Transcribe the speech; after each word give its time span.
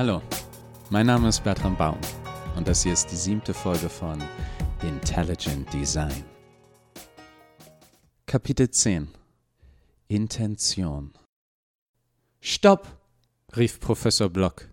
Hallo, 0.00 0.22
mein 0.88 1.04
Name 1.04 1.28
ist 1.28 1.44
Bertram 1.44 1.76
Baum 1.76 1.98
und 2.56 2.66
das 2.66 2.84
hier 2.84 2.94
ist 2.94 3.08
die 3.08 3.16
siebte 3.16 3.52
Folge 3.52 3.90
von 3.90 4.18
Intelligent 4.80 5.70
Design. 5.74 6.24
Kapitel 8.24 8.70
10 8.70 9.08
Intention 10.08 11.12
Stopp! 12.40 12.88
rief 13.54 13.78
Professor 13.78 14.30
Block. 14.30 14.70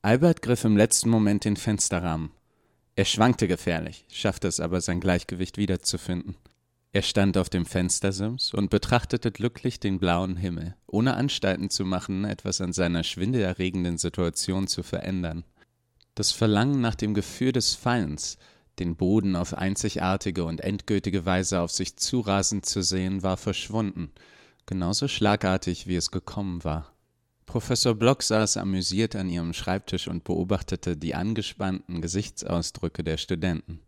Albert 0.00 0.42
griff 0.42 0.62
im 0.62 0.76
letzten 0.76 1.10
Moment 1.10 1.44
den 1.44 1.56
Fensterrahmen. 1.56 2.30
Er 2.94 3.04
schwankte 3.04 3.48
gefährlich, 3.48 4.04
schaffte 4.12 4.46
es 4.46 4.60
aber, 4.60 4.80
sein 4.80 5.00
Gleichgewicht 5.00 5.58
wiederzufinden. 5.58 6.36
Er 6.94 7.00
stand 7.00 7.38
auf 7.38 7.48
dem 7.48 7.64
Fenstersims 7.64 8.52
und 8.52 8.68
betrachtete 8.68 9.32
glücklich 9.32 9.80
den 9.80 9.98
blauen 9.98 10.36
Himmel, 10.36 10.76
ohne 10.86 11.14
Anstalten 11.14 11.70
zu 11.70 11.86
machen, 11.86 12.26
etwas 12.26 12.60
an 12.60 12.74
seiner 12.74 13.02
schwindelerregenden 13.02 13.96
Situation 13.96 14.66
zu 14.66 14.82
verändern. 14.82 15.44
Das 16.14 16.32
Verlangen 16.32 16.82
nach 16.82 16.94
dem 16.94 17.14
Gefühl 17.14 17.52
des 17.52 17.74
Fallens, 17.74 18.36
den 18.78 18.96
Boden 18.96 19.36
auf 19.36 19.54
einzigartige 19.54 20.44
und 20.44 20.60
endgültige 20.60 21.24
Weise 21.24 21.60
auf 21.60 21.70
sich 21.70 21.96
zurasen 21.96 22.62
zu 22.62 22.82
sehen, 22.82 23.22
war 23.22 23.38
verschwunden, 23.38 24.10
genauso 24.66 25.08
schlagartig 25.08 25.86
wie 25.86 25.96
es 25.96 26.10
gekommen 26.10 26.62
war. 26.62 26.92
Professor 27.46 27.94
Block 27.94 28.22
saß 28.22 28.58
amüsiert 28.58 29.16
an 29.16 29.30
ihrem 29.30 29.54
Schreibtisch 29.54 30.08
und 30.08 30.24
beobachtete 30.24 30.98
die 30.98 31.14
angespannten 31.14 32.02
Gesichtsausdrücke 32.02 33.02
der 33.02 33.16
Studenten. 33.16 33.80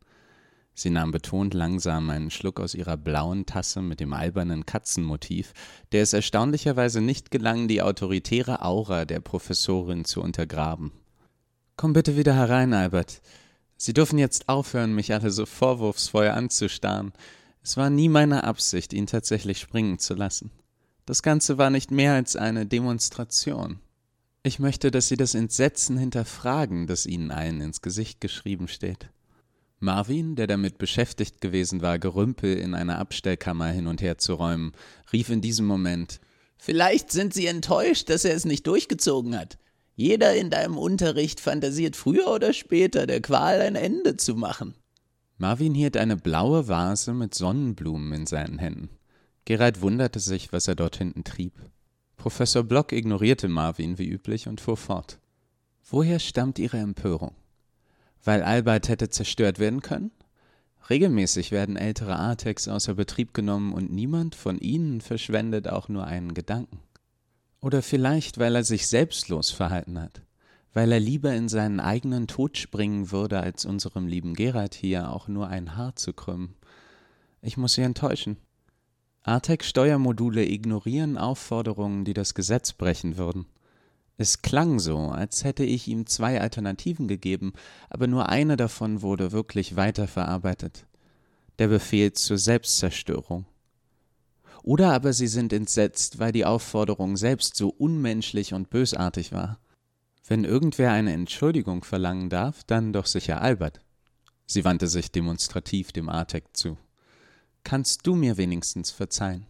Sie 0.75 0.91
nahm 0.91 1.13
betont 1.13 1.55
langsam 1.55 2.11
einen 2.11 2.31
Schluck 2.31 2.59
aus 2.59 2.75
ihrer 2.75 2.97
blauen 2.97 3.47
Tasse 3.47 3.81
mit 3.81 4.01
dem 4.01 4.13
albernen 4.13 4.67
Katzenmotiv, 4.67 5.53
der 5.93 6.03
es 6.03 6.13
erstaunlicherweise 6.13 7.01
nicht 7.01 7.31
gelang, 7.31 7.69
die 7.69 7.81
autoritäre 7.81 8.63
Aura 8.63 9.05
der 9.05 9.21
Professorin 9.21 10.05
zu 10.05 10.21
untergraben. 10.21 10.91
Komm 11.77 11.93
bitte 11.93 12.17
wieder 12.17 12.35
herein, 12.35 12.73
Albert. 12.73 13.23
Sie 13.77 13.93
dürfen 13.93 14.19
jetzt 14.19 14.49
aufhören, 14.49 14.95
mich 14.95 15.13
alle 15.13 15.31
so 15.31 15.47
vorwurfsvoll 15.47 16.29
anzustarren. 16.29 17.13
Es 17.63 17.77
war 17.77 17.91
nie 17.91 18.09
meine 18.09 18.45
Absicht, 18.45 18.93
ihn 18.93 19.07
tatsächlich 19.07 19.59
springen 19.59 19.99
zu 19.99 20.15
lassen. 20.15 20.51
Das 21.07 21.23
Ganze 21.23 21.59
war 21.59 21.71
nicht 21.71 21.91
mehr 21.91 22.15
als 22.15 22.35
eine 22.35 22.67
Demonstration. 22.67 23.79
Ich 24.43 24.59
möchte, 24.59 24.91
dass 24.91 25.09
Sie 25.09 25.17
das 25.17 25.35
Entsetzen 25.35 25.97
hinterfragen, 25.97 26.87
das 26.87 27.07
Ihnen 27.07 27.31
allen 27.31 27.61
ins 27.61 27.81
Gesicht 27.81 28.21
geschrieben 28.21 28.69
steht. 28.69 29.09
Marvin, 29.85 30.35
der 30.35 30.47
damit 30.47 30.79
beschäftigt 30.79 31.41
gewesen 31.41 31.83
war, 31.83 31.99
Gerümpel 31.99 32.57
in 32.57 32.75
einer 32.75 32.99
Abstellkammer 32.99 33.67
hin 33.69 33.87
und 33.87 34.03
her 34.03 34.19
zu 34.19 34.35
räumen, 34.35 34.73
rief 35.13 35.29
in 35.29 35.41
diesem 35.41 35.67
Moment 35.67 36.21
Vielleicht 36.57 37.13
sind 37.13 37.35
Sie 37.35 37.47
enttäuscht, 37.47 38.09
dass 38.09 38.25
er 38.25 38.35
es 38.35 38.47
nicht 38.47 38.67
durchgezogen 38.67 39.39
hat. 39.39 39.59
Jeder 39.97 40.35
in 40.35 40.51
deinem 40.51 40.79
Unterricht 40.79 41.39
fantasiert 41.39 41.95
früher 41.95 42.29
oder 42.29 42.53
später, 42.53 43.07
der 43.07 43.21
Qual 43.21 43.61
ein 43.61 43.77
Ende 43.77 44.17
zu 44.17 44.35
machen. 44.35 44.75
Marvin 45.37 45.75
hielt 45.75 45.97
eine 45.97 46.17
blaue 46.17 46.69
Vase 46.69 47.13
mit 47.13 47.35
Sonnenblumen 47.35 48.13
in 48.13 48.27
seinen 48.27 48.59
Händen. 48.59 48.89
Gerald 49.45 49.83
wunderte 49.83 50.21
sich, 50.21 50.53
was 50.53 50.67
er 50.67 50.75
dort 50.75 50.97
hinten 50.97 51.23
trieb. 51.23 51.53
Professor 52.17 52.63
Block 52.63 52.93
ignorierte 52.93 53.49
Marvin 53.49 53.99
wie 53.99 54.09
üblich 54.09 54.49
und 54.49 54.61
fuhr 54.61 54.79
fort. 54.79 55.19
Woher 55.83 56.19
stammt 56.19 56.59
Ihre 56.59 56.79
Empörung? 56.79 57.35
Weil 58.25 58.43
Albert 58.43 58.89
hätte 58.89 59.11
zerstört 59.11 59.59
werden 59.59 59.83
können? 59.83 60.11
Regelmäßig 60.91 61.51
werden 61.51 61.77
ältere 61.77 62.17
Artex 62.17 62.69
außer 62.69 62.95
Betrieb 62.95 63.33
genommen 63.33 63.73
und 63.73 63.91
niemand 63.91 64.35
von 64.35 64.59
ihnen 64.59 65.01
verschwendet 65.01 65.69
auch 65.69 65.89
nur 65.89 66.07
einen 66.07 66.35
Gedanken. 66.35 66.81
Oder 67.61 67.81
vielleicht, 67.81 68.39
weil 68.39 68.55
er 68.55 68.65
sich 68.65 68.89
selbstlos 68.89 69.51
verhalten 69.51 69.99
hat, 69.99 70.21
weil 70.75 70.93
er 70.93 71.01
lieber 71.01 71.33
in 71.33 71.49
seinen 71.49 71.81
eigenen 71.81 72.27
Tod 72.27 72.59
springen 72.59 73.11
würde, 73.11 73.41
als 73.41 73.65
unserem 73.65 74.07
lieben 74.07 74.35
Gerald 74.35 74.75
hier 74.75 75.11
auch 75.11 75.29
nur 75.29 75.49
ein 75.49 75.77
Haar 75.77 75.97
zu 75.97 76.13
krümmen. 76.13 76.55
Ich 77.41 77.57
muss 77.57 77.75
Sie 77.75 77.83
enttäuschen. 77.83 78.37
Artex-Steuermodule 79.23 80.47
ignorieren 80.47 81.17
Aufforderungen, 81.17 82.05
die 82.05 82.13
das 82.13 82.35
Gesetz 82.35 82.75
brechen 82.75 83.17
würden. 83.17 83.47
Es 84.17 84.43
klang 84.43 84.79
so, 84.79 84.99
als 85.09 85.43
hätte 85.43 85.65
ich 85.65 85.89
ihm 85.89 86.07
zwei 86.07 86.41
Alternativen 86.41 87.09
gegeben, 87.09 87.53
aber 87.91 88.07
nur 88.07 88.29
eine 88.29 88.57
davon 88.57 89.03
wurde 89.03 89.33
wirklich 89.33 89.75
weiterverarbeitet. 89.75 90.87
Der 91.59 91.69
Befehl 91.69 92.13
zur 92.13 92.39
Selbstzerstörung. 92.39 93.47
Oder 94.63 94.93
aber 94.93 95.13
sie 95.13 95.27
sind 95.27 95.53
entsetzt, 95.53 96.19
weil 96.19 96.33
die 96.33 96.45
Aufforderung 96.45 97.17
selbst 97.17 97.57
so 97.57 97.69
unmenschlich 97.69 98.55
und 98.55 98.71
bösartig 98.71 99.33
war. 99.33 99.59
Wenn 100.27 100.45
irgendwer 100.45 100.93
eine 100.93 101.13
Entschuldigung 101.13 101.85
verlangen 101.85 102.31
darf, 102.31 102.65
dann 102.65 102.93
doch 102.93 103.07
sicher 103.07 103.43
Albert. 103.43 103.81
Sie 104.47 104.65
wandte 104.65 104.87
sich 104.87 105.11
demonstrativ 105.11 105.93
dem 105.93 106.09
Artek 106.09 106.57
zu. 106.57 106.79
Kannst 107.63 108.07
du 108.07 108.15
mir 108.15 108.37
wenigstens 108.37 108.91
verzeihen? 108.91 109.47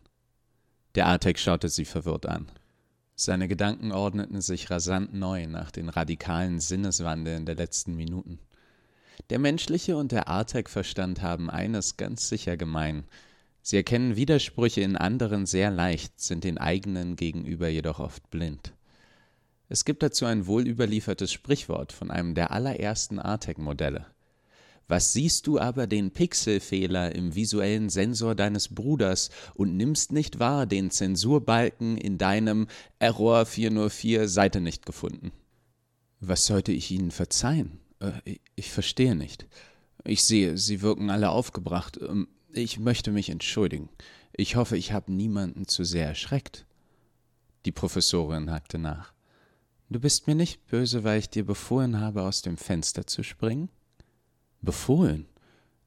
Der 0.94 1.06
Artek 1.06 1.38
schaute 1.38 1.69
sie 1.69 1.84
verwirrt 1.84 2.26
an. 2.26 2.50
Seine 3.16 3.47
Gedanken 3.47 3.92
ordneten 3.92 4.41
sich 4.41 4.70
rasant 4.70 5.14
neu 5.14 5.47
nach 5.47 5.70
den 5.70 5.88
radikalen 5.88 6.58
Sinneswandeln 6.58 7.47
der 7.47 7.54
letzten 7.54 7.94
Minuten. 7.94 8.41
Der 9.30 9.38
menschliche 9.38 9.97
und 9.97 10.10
der 10.10 10.28
Artek-Verstand 10.28 11.22
haben 11.22 11.48
eines 11.48 11.97
ganz 11.97 12.28
sicher 12.28 12.56
gemein. 12.56 13.04
Sie 13.62 13.76
erkennen 13.76 14.16
Widersprüche 14.16 14.80
in 14.80 14.97
anderen 14.97 15.47
sehr 15.47 15.70
leicht, 15.70 16.20
sind 16.20 16.44
den 16.44 16.58
eigenen 16.58 17.16
gegenüber 17.16 17.69
jedoch 17.69 18.00
oft 18.00 18.28
blind. 18.30 18.74
Es 19.69 19.84
gibt 19.84 20.03
dazu 20.03 20.26
ein 20.26 20.47
wohl 20.47 20.66
überliefertes 20.66 21.32
Sprichwort 21.32 21.92
von 21.92 22.10
einem 22.10 22.34
der 22.34 22.50
allerersten 22.50 23.19
Artek-Modelle. 23.19 24.06
Was 24.87 25.12
siehst 25.12 25.47
du 25.47 25.59
aber 25.59 25.87
den 25.87 26.11
Pixelfehler 26.11 27.15
im 27.15 27.34
visuellen 27.34 27.89
Sensor 27.89 28.34
deines 28.34 28.69
Bruders 28.69 29.31
und 29.55 29.77
nimmst 29.77 30.12
nicht 30.12 30.39
wahr 30.39 30.67
den 30.67 30.91
Zensurbalken 30.91 31.97
in 31.97 32.19
deinem 32.19 32.67
Error 32.99 33.47
404 33.47 34.28
Seite 34.28 34.61
nicht 34.61 34.84
gefunden? 34.84 35.33
Was 36.21 36.47
sollte 36.47 36.72
ich 36.72 36.91
Ihnen 36.91 37.11
verzeihen? 37.11 37.81
Äh, 38.00 38.37
ich 38.55 38.71
verstehe 38.71 39.15
nicht. 39.15 39.47
Ich 40.05 40.25
sehe, 40.25 40.59
Sie 40.59 40.83
wirken 40.83 41.11
alle 41.11 41.31
aufgebracht. 41.31 41.99
Ähm, 42.01 42.28
ich 42.53 42.78
möchte 42.78 43.11
mich 43.11 43.31
entschuldigen. 43.31 43.89
Ich 44.37 44.56
hoffe, 44.56 44.77
ich 44.77 44.93
habe 44.93 45.12
niemanden 45.12 45.66
zu 45.66 45.84
sehr 45.84 46.06
erschreckt. 46.06 46.66
Die 47.65 47.72
Professorin 47.72 48.51
hakte 48.51 48.78
nach. 48.78 49.12
Du 49.89 50.01
bist 50.01 50.27
mir 50.27 50.34
nicht 50.34 50.66
böse, 50.66 51.05
weil 51.05 51.19
ich 51.19 51.31
dir 51.31 51.45
befohlen 51.45 52.01
habe, 52.01 52.22
aus 52.22 52.43
dem 52.43 52.56
Fenster 52.56 53.06
zu 53.06 53.22
springen? 53.22 53.69
Befohlen? 54.64 55.26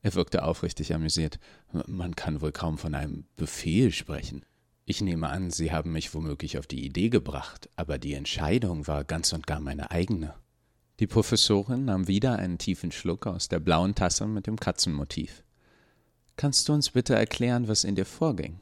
Er 0.01 0.13
wirkte 0.15 0.43
aufrichtig 0.43 0.93
amüsiert. 0.93 1.39
Man 1.88 2.15
kann 2.15 2.41
wohl 2.41 2.51
kaum 2.51 2.77
von 2.77 2.95
einem 2.95 3.25
Befehl 3.35 3.91
sprechen. 3.91 4.45
Ich 4.85 5.01
nehme 5.01 5.27
an, 5.27 5.51
Sie 5.51 5.71
haben 5.71 5.91
mich 5.91 6.13
womöglich 6.13 6.57
auf 6.57 6.65
die 6.65 6.85
Idee 6.85 7.09
gebracht, 7.09 7.69
aber 7.75 7.97
die 7.97 8.13
Entscheidung 8.13 8.87
war 8.87 9.03
ganz 9.03 9.33
und 9.33 9.45
gar 9.45 9.59
meine 9.59 9.91
eigene. 9.91 10.33
Die 10.99 11.07
Professorin 11.07 11.85
nahm 11.85 12.07
wieder 12.07 12.39
einen 12.39 12.57
tiefen 12.57 12.91
Schluck 12.91 13.27
aus 13.27 13.49
der 13.49 13.59
blauen 13.59 13.95
Tasse 13.95 14.25
mit 14.25 14.47
dem 14.47 14.57
Katzenmotiv. 14.57 15.43
Kannst 16.37 16.69
du 16.69 16.73
uns 16.73 16.91
bitte 16.91 17.16
erklären, 17.16 17.67
was 17.67 17.83
in 17.83 17.95
dir 17.95 18.05
vorging? 18.05 18.59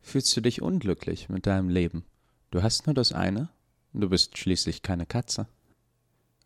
Fühlst 0.00 0.36
du 0.36 0.40
dich 0.40 0.62
unglücklich 0.62 1.28
mit 1.28 1.46
deinem 1.46 1.68
Leben? 1.68 2.04
Du 2.50 2.62
hast 2.62 2.86
nur 2.86 2.94
das 2.94 3.12
eine? 3.12 3.48
Du 3.92 4.08
bist 4.08 4.38
schließlich 4.38 4.82
keine 4.82 5.06
Katze. 5.06 5.48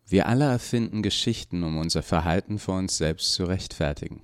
Wir 0.05 0.27
alle 0.27 0.45
erfinden 0.45 1.01
Geschichten, 1.01 1.63
um 1.63 1.77
unser 1.77 2.03
Verhalten 2.03 2.59
vor 2.59 2.77
uns 2.77 2.97
selbst 2.97 3.33
zu 3.33 3.45
rechtfertigen. 3.45 4.21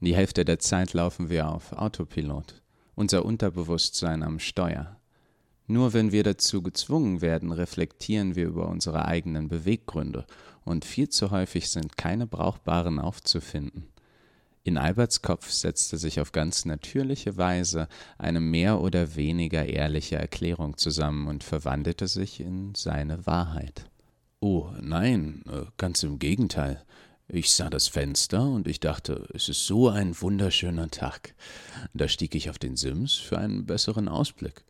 Die 0.00 0.14
Hälfte 0.14 0.44
der 0.44 0.58
Zeit 0.58 0.94
laufen 0.94 1.28
wir 1.28 1.50
auf 1.50 1.72
Autopilot, 1.72 2.62
unser 2.94 3.24
Unterbewusstsein 3.24 4.22
am 4.22 4.38
Steuer. 4.38 4.96
Nur 5.66 5.92
wenn 5.92 6.10
wir 6.10 6.22
dazu 6.22 6.62
gezwungen 6.62 7.20
werden, 7.20 7.52
reflektieren 7.52 8.34
wir 8.34 8.46
über 8.46 8.68
unsere 8.68 9.04
eigenen 9.04 9.48
Beweggründe, 9.48 10.26
und 10.64 10.84
viel 10.84 11.08
zu 11.08 11.30
häufig 11.30 11.68
sind 11.70 11.96
keine 11.96 12.26
brauchbaren 12.26 12.98
aufzufinden. 12.98 13.88
In 14.62 14.78
Alberts 14.78 15.22
Kopf 15.22 15.50
setzte 15.50 15.96
sich 15.96 16.20
auf 16.20 16.32
ganz 16.32 16.64
natürliche 16.64 17.36
Weise 17.36 17.88
eine 18.18 18.40
mehr 18.40 18.80
oder 18.80 19.16
weniger 19.16 19.64
ehrliche 19.66 20.16
Erklärung 20.16 20.76
zusammen 20.76 21.28
und 21.28 21.44
verwandelte 21.44 22.08
sich 22.08 22.40
in 22.40 22.74
seine 22.74 23.26
Wahrheit. 23.26 23.89
Oh, 24.42 24.70
nein, 24.80 25.42
äh, 25.52 25.66
ganz 25.76 26.02
im 26.02 26.18
Gegenteil. 26.18 26.82
Ich 27.28 27.52
sah 27.52 27.68
das 27.68 27.88
Fenster 27.88 28.42
und 28.42 28.66
ich 28.66 28.80
dachte, 28.80 29.28
es 29.34 29.50
ist 29.50 29.66
so 29.66 29.90
ein 29.90 30.18
wunderschöner 30.18 30.88
Tag. 30.88 31.34
Da 31.92 32.08
stieg 32.08 32.34
ich 32.34 32.48
auf 32.48 32.58
den 32.58 32.74
Sims 32.76 33.16
für 33.16 33.36
einen 33.36 33.66
besseren 33.66 34.08
Ausblick. 34.08 34.64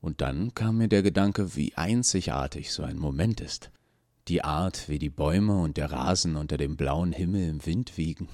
Und 0.00 0.22
dann 0.22 0.54
kam 0.54 0.78
mir 0.78 0.88
der 0.88 1.02
Gedanke, 1.02 1.54
wie 1.54 1.74
einzigartig 1.74 2.72
so 2.72 2.82
ein 2.82 2.96
Moment 2.96 3.42
ist. 3.42 3.70
Die 4.28 4.42
Art, 4.42 4.88
wie 4.88 4.98
die 4.98 5.10
Bäume 5.10 5.60
und 5.60 5.76
der 5.76 5.92
Rasen 5.92 6.36
unter 6.36 6.56
dem 6.56 6.78
blauen 6.78 7.12
Himmel 7.12 7.46
im 7.46 7.66
Wind 7.66 7.98
wiegen. 7.98 8.28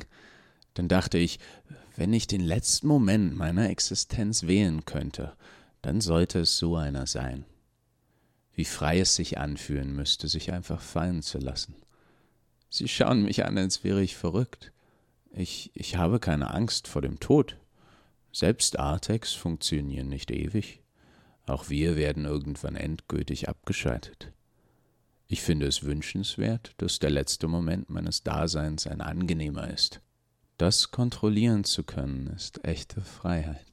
Dann 0.74 0.86
dachte 0.86 1.18
ich, 1.18 1.40
wenn 1.96 2.12
ich 2.12 2.28
den 2.28 2.42
letzten 2.42 2.86
Moment 2.86 3.36
meiner 3.36 3.70
Existenz 3.70 4.44
wählen 4.44 4.84
könnte, 4.84 5.32
dann 5.82 6.00
sollte 6.00 6.40
es 6.40 6.58
so 6.58 6.76
einer 6.76 7.08
sein. 7.08 7.44
Wie 8.56 8.64
frei 8.64 9.00
es 9.00 9.14
sich 9.14 9.36
anfühlen 9.36 9.94
müsste, 9.94 10.28
sich 10.28 10.50
einfach 10.50 10.80
fallen 10.80 11.20
zu 11.20 11.36
lassen. 11.36 11.76
Sie 12.70 12.88
schauen 12.88 13.22
mich 13.22 13.44
an, 13.44 13.58
als 13.58 13.84
wäre 13.84 14.02
ich 14.02 14.16
verrückt. 14.16 14.72
Ich, 15.30 15.70
ich 15.74 15.96
habe 15.96 16.18
keine 16.18 16.52
Angst 16.52 16.88
vor 16.88 17.02
dem 17.02 17.20
Tod. 17.20 17.58
Selbst 18.32 18.78
Artex 18.78 19.34
funktionieren 19.34 20.08
nicht 20.08 20.30
ewig. 20.30 20.80
Auch 21.44 21.68
wir 21.68 21.96
werden 21.96 22.24
irgendwann 22.24 22.76
endgültig 22.76 23.46
abgeschaltet. 23.46 24.32
Ich 25.28 25.42
finde 25.42 25.66
es 25.66 25.82
wünschenswert, 25.82 26.72
dass 26.78 26.98
der 26.98 27.10
letzte 27.10 27.48
Moment 27.48 27.90
meines 27.90 28.22
Daseins 28.22 28.86
ein 28.86 29.02
angenehmer 29.02 29.68
ist. 29.68 30.00
Das 30.56 30.90
kontrollieren 30.90 31.64
zu 31.64 31.84
können, 31.84 32.28
ist 32.28 32.64
echte 32.64 33.02
Freiheit. 33.02 33.66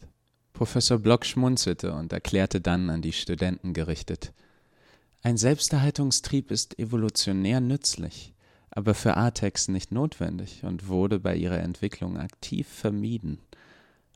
Professor 0.51 0.99
Block 0.99 1.25
schmunzelte 1.25 1.93
und 1.93 2.11
erklärte 2.11 2.59
dann 2.59 2.89
an 2.89 3.01
die 3.01 3.13
Studenten 3.13 3.73
gerichtet 3.73 4.33
Ein 5.25 5.37
Selbsterhaltungstrieb 5.37 6.51
ist 6.51 6.77
evolutionär 6.77 7.61
nützlich, 7.61 8.33
aber 8.69 8.93
für 8.93 9.15
Artex 9.15 9.69
nicht 9.69 9.93
notwendig 9.93 10.65
und 10.65 10.89
wurde 10.89 11.17
bei 11.17 11.33
ihrer 11.33 11.59
Entwicklung 11.59 12.17
aktiv 12.17 12.67
vermieden. 12.67 13.39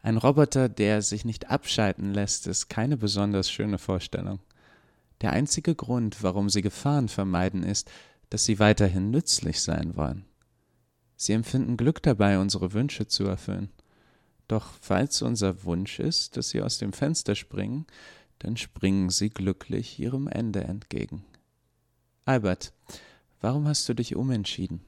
Ein 0.01 0.17
Roboter, 0.17 0.67
der 0.67 1.01
sich 1.01 1.23
nicht 1.23 1.49
abschalten 1.49 2.13
lässt, 2.13 2.45
ist 2.45 2.67
keine 2.67 2.97
besonders 2.97 3.49
schöne 3.49 3.77
Vorstellung. 3.77 4.39
Der 5.21 5.31
einzige 5.31 5.75
Grund, 5.75 6.23
warum 6.23 6.49
sie 6.49 6.61
Gefahren 6.61 7.07
vermeiden, 7.07 7.63
ist, 7.63 7.89
dass 8.29 8.43
sie 8.43 8.59
weiterhin 8.59 9.09
nützlich 9.09 9.61
sein 9.61 9.95
wollen. 9.95 10.25
Sie 11.15 11.31
empfinden 11.31 11.77
Glück 11.77 12.03
dabei, 12.03 12.37
unsere 12.37 12.73
Wünsche 12.73 13.07
zu 13.07 13.23
erfüllen. 13.23 13.69
Doch 14.49 14.73
falls 14.81 15.21
unser 15.21 15.63
Wunsch 15.63 15.99
ist, 15.99 16.35
dass 16.35 16.49
sie 16.49 16.61
aus 16.61 16.79
dem 16.79 16.91
Fenster 16.91 17.33
springen, 17.33 17.85
dann 18.39 18.57
springen 18.57 19.09
sie 19.09 19.29
glücklich 19.29 19.99
ihrem 19.99 20.27
Ende 20.27 20.63
entgegen. 20.63 21.25
Albert, 22.25 22.73
warum 23.41 23.67
hast 23.67 23.87
du 23.89 23.93
dich 23.93 24.15
umentschieden? 24.15 24.81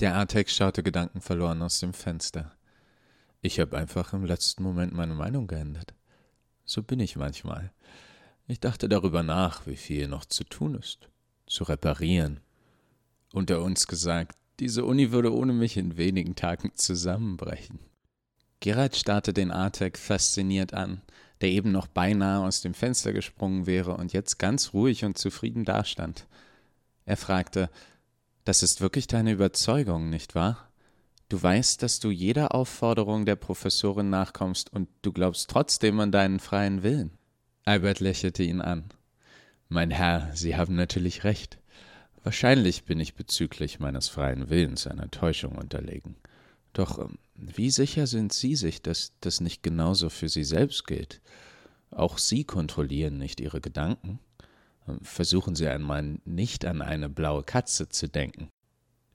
Der 0.00 0.14
Artex 0.14 0.54
schaute 0.54 0.82
gedankenverloren 0.82 1.62
aus 1.62 1.80
dem 1.80 1.94
Fenster. 1.94 2.52
Ich 3.40 3.60
habe 3.60 3.76
einfach 3.76 4.12
im 4.12 4.24
letzten 4.24 4.62
Moment 4.62 4.92
meine 4.92 5.14
Meinung 5.14 5.46
geändert. 5.46 5.94
So 6.64 6.82
bin 6.82 7.00
ich 7.00 7.16
manchmal. 7.16 7.72
Ich 8.46 8.60
dachte 8.60 8.88
darüber 8.88 9.22
nach, 9.22 9.66
wie 9.66 9.76
viel 9.76 10.08
noch 10.08 10.24
zu 10.24 10.44
tun 10.44 10.74
ist, 10.74 11.08
zu 11.46 11.64
reparieren. 11.64 12.40
Unter 13.32 13.62
uns 13.62 13.86
gesagt, 13.86 14.36
diese 14.60 14.84
Uni 14.84 15.12
würde 15.12 15.34
ohne 15.34 15.52
mich 15.52 15.76
in 15.76 15.96
wenigen 15.96 16.34
Tagen 16.34 16.72
zusammenbrechen. 16.74 17.78
Gerald 18.60 18.96
starrte 18.96 19.32
den 19.32 19.50
Artek 19.50 19.98
fasziniert 19.98 20.74
an, 20.74 21.02
der 21.40 21.50
eben 21.50 21.72
noch 21.72 21.86
beinahe 21.86 22.46
aus 22.46 22.60
dem 22.60 22.74
Fenster 22.74 23.12
gesprungen 23.12 23.66
wäre 23.66 23.96
und 23.96 24.12
jetzt 24.12 24.38
ganz 24.38 24.72
ruhig 24.72 25.04
und 25.04 25.18
zufrieden 25.18 25.64
dastand. 25.64 26.26
Er 27.04 27.16
fragte, 27.16 27.70
das 28.44 28.62
ist 28.62 28.80
wirklich 28.80 29.06
deine 29.06 29.32
Überzeugung, 29.32 30.08
nicht 30.08 30.34
wahr? 30.34 30.70
Du 31.28 31.42
weißt, 31.42 31.82
dass 31.82 31.98
du 31.98 32.10
jeder 32.10 32.54
Aufforderung 32.54 33.26
der 33.26 33.36
Professorin 33.36 34.10
nachkommst 34.10 34.72
und 34.72 34.88
du 35.02 35.12
glaubst 35.12 35.50
trotzdem 35.50 35.98
an 35.98 36.12
deinen 36.12 36.38
freien 36.38 36.84
Willen. 36.84 37.10
Albert 37.64 37.98
lächelte 37.98 38.44
ihn 38.44 38.60
an. 38.60 38.84
Mein 39.68 39.90
Herr, 39.90 40.30
Sie 40.34 40.56
haben 40.56 40.76
natürlich 40.76 41.24
recht. 41.24 41.58
Wahrscheinlich 42.22 42.84
bin 42.84 43.00
ich 43.00 43.14
bezüglich 43.14 43.80
meines 43.80 44.08
freien 44.08 44.48
Willens 44.48 44.86
einer 44.86 45.10
Täuschung 45.10 45.56
unterlegen. 45.56 46.14
Doch 46.76 46.98
ähm, 46.98 47.16
wie 47.34 47.70
sicher 47.70 48.06
sind 48.06 48.34
Sie 48.34 48.54
sich, 48.54 48.82
dass 48.82 49.14
das 49.22 49.40
nicht 49.40 49.62
genauso 49.62 50.10
für 50.10 50.28
Sie 50.28 50.44
selbst 50.44 50.86
gilt? 50.86 51.22
Auch 51.90 52.18
Sie 52.18 52.44
kontrollieren 52.44 53.16
nicht 53.16 53.40
Ihre 53.40 53.62
Gedanken. 53.62 54.18
Ähm, 54.86 55.00
versuchen 55.00 55.54
Sie 55.56 55.68
einmal 55.68 56.18
nicht 56.26 56.66
an 56.66 56.82
eine 56.82 57.08
blaue 57.08 57.44
Katze 57.44 57.88
zu 57.88 58.08
denken. 58.08 58.50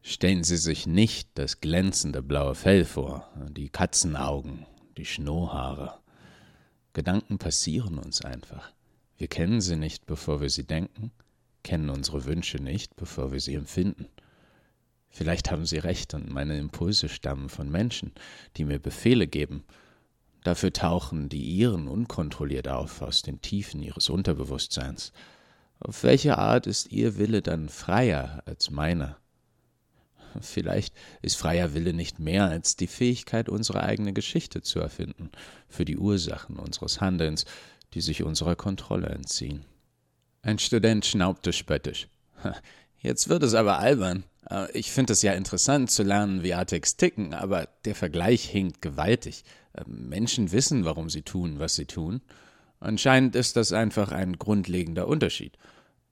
Stellen 0.01 0.43
Sie 0.43 0.57
sich 0.57 0.87
nicht 0.87 1.29
das 1.35 1.61
glänzende 1.61 2.23
blaue 2.23 2.55
Fell 2.55 2.83
vor, 2.83 3.29
die 3.51 3.69
Katzenaugen, 3.69 4.65
die 4.97 5.05
Schnurrhaare. 5.05 5.99
Gedanken 6.93 7.37
passieren 7.37 7.99
uns 7.99 8.25
einfach. 8.25 8.73
Wir 9.17 9.27
kennen 9.27 9.61
sie 9.61 9.75
nicht, 9.75 10.07
bevor 10.07 10.41
wir 10.41 10.49
sie 10.49 10.65
denken, 10.65 11.11
kennen 11.61 11.91
unsere 11.91 12.25
Wünsche 12.25 12.57
nicht, 12.57 12.95
bevor 12.95 13.31
wir 13.31 13.39
sie 13.39 13.53
empfinden. 13.53 14.07
Vielleicht 15.11 15.51
haben 15.51 15.65
Sie 15.65 15.77
recht 15.77 16.13
und 16.13 16.29
meine 16.29 16.57
Impulse 16.57 17.09
stammen 17.09 17.49
von 17.49 17.69
Menschen, 17.69 18.13
die 18.57 18.63
mir 18.63 18.79
Befehle 18.79 19.27
geben. 19.27 19.63
Dafür 20.43 20.73
tauchen 20.73 21.29
die 21.29 21.43
Ihren 21.43 21.87
unkontrolliert 21.87 22.67
auf 22.67 23.01
aus 23.01 23.21
den 23.21 23.41
Tiefen 23.41 23.83
Ihres 23.83 24.09
Unterbewusstseins. 24.09 25.11
Auf 25.79 26.03
welche 26.03 26.37
Art 26.37 26.65
ist 26.65 26.91
Ihr 26.91 27.17
Wille 27.17 27.41
dann 27.41 27.69
freier 27.69 28.41
als 28.45 28.71
meiner? 28.71 29.17
Vielleicht 30.39 30.95
ist 31.21 31.35
freier 31.35 31.73
Wille 31.73 31.93
nicht 31.93 32.19
mehr 32.19 32.45
als 32.45 32.77
die 32.77 32.87
Fähigkeit, 32.87 33.49
unsere 33.49 33.83
eigene 33.83 34.13
Geschichte 34.13 34.61
zu 34.61 34.79
erfinden, 34.79 35.29
für 35.67 35.83
die 35.83 35.97
Ursachen 35.97 36.55
unseres 36.55 37.01
Handelns, 37.01 37.45
die 37.93 38.01
sich 38.01 38.23
unserer 38.23 38.55
Kontrolle 38.55 39.09
entziehen. 39.09 39.65
Ein 40.41 40.57
Student 40.57 41.05
schnaubte 41.05 41.51
spöttisch. 41.51 42.07
Jetzt 43.01 43.29
wird 43.29 43.43
es 43.43 43.55
aber 43.55 43.79
albern. 43.79 44.23
Äh, 44.49 44.71
ich 44.71 44.91
finde 44.91 45.13
es 45.13 45.21
ja 45.21 45.33
interessant 45.33 45.91
zu 45.91 46.03
lernen, 46.03 46.43
wie 46.43 46.53
Artex 46.53 46.97
ticken, 46.97 47.33
aber 47.33 47.67
der 47.85 47.95
Vergleich 47.95 48.45
hinkt 48.45 48.81
gewaltig. 48.81 49.43
Äh, 49.73 49.83
Menschen 49.87 50.51
wissen, 50.51 50.85
warum 50.85 51.09
sie 51.09 51.23
tun, 51.23 51.59
was 51.59 51.75
sie 51.75 51.85
tun. 51.85 52.21
Anscheinend 52.79 53.35
ist 53.35 53.55
das 53.57 53.73
einfach 53.73 54.11
ein 54.11 54.37
grundlegender 54.37 55.07
Unterschied. 55.07 55.57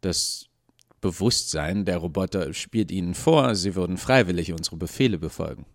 Das 0.02 0.48
Bewusstsein 1.02 1.86
der 1.86 1.98
Roboter 1.98 2.54
spielt 2.54 2.92
ihnen 2.92 3.14
vor, 3.14 3.56
sie 3.56 3.76
würden 3.76 3.98
freiwillig 3.98 4.52
unsere 4.52 4.76
Befehle 4.76 5.18
befolgen. 5.18 5.66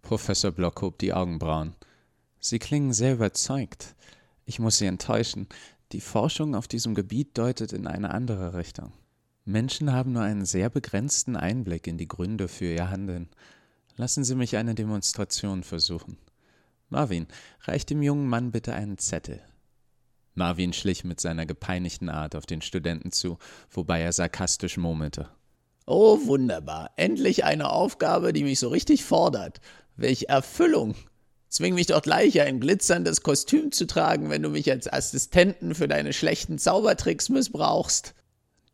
Professor 0.00 0.50
Block 0.50 0.80
hob 0.82 0.98
die 0.98 1.12
Augenbrauen. 1.12 1.74
Sie 2.40 2.58
klingen 2.58 2.92
sehr 2.92 3.14
überzeugt. 3.14 3.94
Ich 4.44 4.58
muss 4.58 4.78
Sie 4.78 4.86
enttäuschen. 4.86 5.46
Die 5.92 6.00
Forschung 6.00 6.56
auf 6.56 6.66
diesem 6.66 6.94
Gebiet 6.94 7.38
deutet 7.38 7.72
in 7.72 7.86
eine 7.86 8.10
andere 8.10 8.54
Richtung. 8.54 8.92
Menschen 9.44 9.92
haben 9.92 10.12
nur 10.12 10.22
einen 10.22 10.44
sehr 10.44 10.70
begrenzten 10.70 11.36
Einblick 11.36 11.88
in 11.88 11.98
die 11.98 12.06
Gründe 12.06 12.46
für 12.46 12.66
ihr 12.66 12.90
Handeln. 12.90 13.28
Lassen 13.96 14.22
Sie 14.22 14.36
mich 14.36 14.56
eine 14.56 14.74
Demonstration 14.74 15.64
versuchen. 15.64 16.16
Marvin, 16.88 17.26
reich 17.62 17.84
dem 17.84 18.02
jungen 18.02 18.28
Mann 18.28 18.52
bitte 18.52 18.74
einen 18.74 18.98
Zettel. 18.98 19.40
Marvin 20.34 20.72
schlich 20.72 21.04
mit 21.04 21.20
seiner 21.20 21.44
gepeinigten 21.44 22.08
Art 22.08 22.36
auf 22.36 22.46
den 22.46 22.62
Studenten 22.62 23.10
zu, 23.10 23.38
wobei 23.70 24.00
er 24.00 24.12
sarkastisch 24.12 24.76
murmelte. 24.76 25.28
Oh, 25.86 26.24
wunderbar. 26.26 26.90
Endlich 26.96 27.44
eine 27.44 27.70
Aufgabe, 27.70 28.32
die 28.32 28.44
mich 28.44 28.60
so 28.60 28.68
richtig 28.68 29.04
fordert. 29.04 29.60
Welch 29.96 30.26
Erfüllung. 30.28 30.94
Zwing 31.48 31.74
mich 31.74 31.88
doch 31.88 32.00
gleich, 32.00 32.40
ein 32.40 32.60
glitzerndes 32.60 33.22
Kostüm 33.22 33.72
zu 33.72 33.86
tragen, 33.86 34.30
wenn 34.30 34.42
du 34.42 34.48
mich 34.48 34.70
als 34.70 34.90
Assistenten 34.90 35.74
für 35.74 35.88
deine 35.88 36.12
schlechten 36.12 36.58
Zaubertricks 36.58 37.28
missbrauchst. 37.28 38.14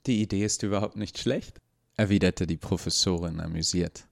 Die 0.08 0.22
Idee 0.22 0.42
ist 0.42 0.62
überhaupt 0.62 0.96
nicht 0.96 1.18
schlecht, 1.18 1.60
erwiderte 1.94 2.46
die 2.46 2.56
Professorin 2.56 3.40
amüsiert. 3.40 4.08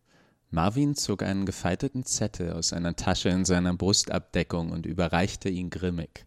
Marvin 0.50 0.94
zog 0.94 1.22
einen 1.22 1.46
gefalteten 1.46 2.04
Zettel 2.04 2.52
aus 2.52 2.74
einer 2.74 2.96
Tasche 2.96 3.30
in 3.30 3.46
seiner 3.46 3.72
Brustabdeckung 3.72 4.72
und 4.72 4.84
überreichte 4.84 5.48
ihn 5.48 5.70
grimmig. 5.70 6.26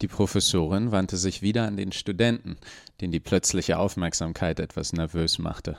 Die 0.00 0.08
Professorin 0.08 0.92
wandte 0.92 1.18
sich 1.18 1.42
wieder 1.42 1.66
an 1.66 1.76
den 1.76 1.92
Studenten, 1.92 2.56
den 3.02 3.12
die 3.12 3.20
plötzliche 3.20 3.78
Aufmerksamkeit 3.78 4.58
etwas 4.58 4.94
nervös 4.94 5.38
machte. 5.38 5.76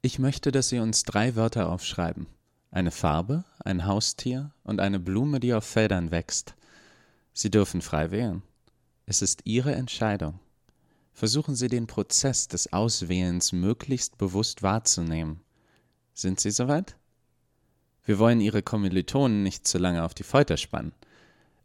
Ich 0.00 0.18
möchte, 0.18 0.50
dass 0.50 0.70
Sie 0.70 0.78
uns 0.78 1.02
drei 1.02 1.36
Wörter 1.36 1.70
aufschreiben, 1.70 2.28
eine 2.70 2.92
Farbe, 2.92 3.44
ein 3.62 3.84
Haustier 3.84 4.52
und 4.62 4.80
eine 4.80 5.00
Blume, 5.00 5.38
die 5.38 5.52
auf 5.52 5.66
Feldern 5.66 6.10
wächst. 6.10 6.54
Sie 7.34 7.50
dürfen 7.50 7.82
frei 7.82 8.10
wählen. 8.10 8.42
Es 9.04 9.20
ist 9.20 9.42
Ihre 9.44 9.74
Entscheidung. 9.74 10.40
Versuchen 11.14 11.54
Sie 11.54 11.68
den 11.68 11.86
Prozess 11.86 12.48
des 12.48 12.72
Auswählens 12.72 13.52
möglichst 13.52 14.18
bewusst 14.18 14.64
wahrzunehmen. 14.64 15.40
Sind 16.12 16.40
Sie 16.40 16.50
soweit? 16.50 16.96
Wir 18.04 18.18
wollen 18.18 18.40
Ihre 18.40 18.62
Kommilitonen 18.62 19.44
nicht 19.44 19.66
zu 19.66 19.78
lange 19.78 20.02
auf 20.02 20.12
die 20.12 20.24
Folter 20.24 20.56
spannen. 20.56 20.92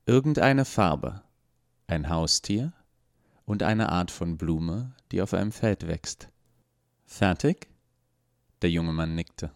Irgendeine 0.05 0.65
Farbe, 0.65 1.23
ein 1.87 2.09
Haustier 2.09 2.73
und 3.45 3.63
eine 3.63 3.89
Art 3.89 4.11
von 4.11 4.37
Blume, 4.37 4.93
die 5.11 5.19
auf 5.19 5.33
einem 5.33 5.51
Feld 5.51 5.87
wächst. 5.87 6.29
Fertig? 7.07 7.67
Der 8.61 8.69
junge 8.69 8.93
Mann 8.93 9.15
nickte. 9.15 9.51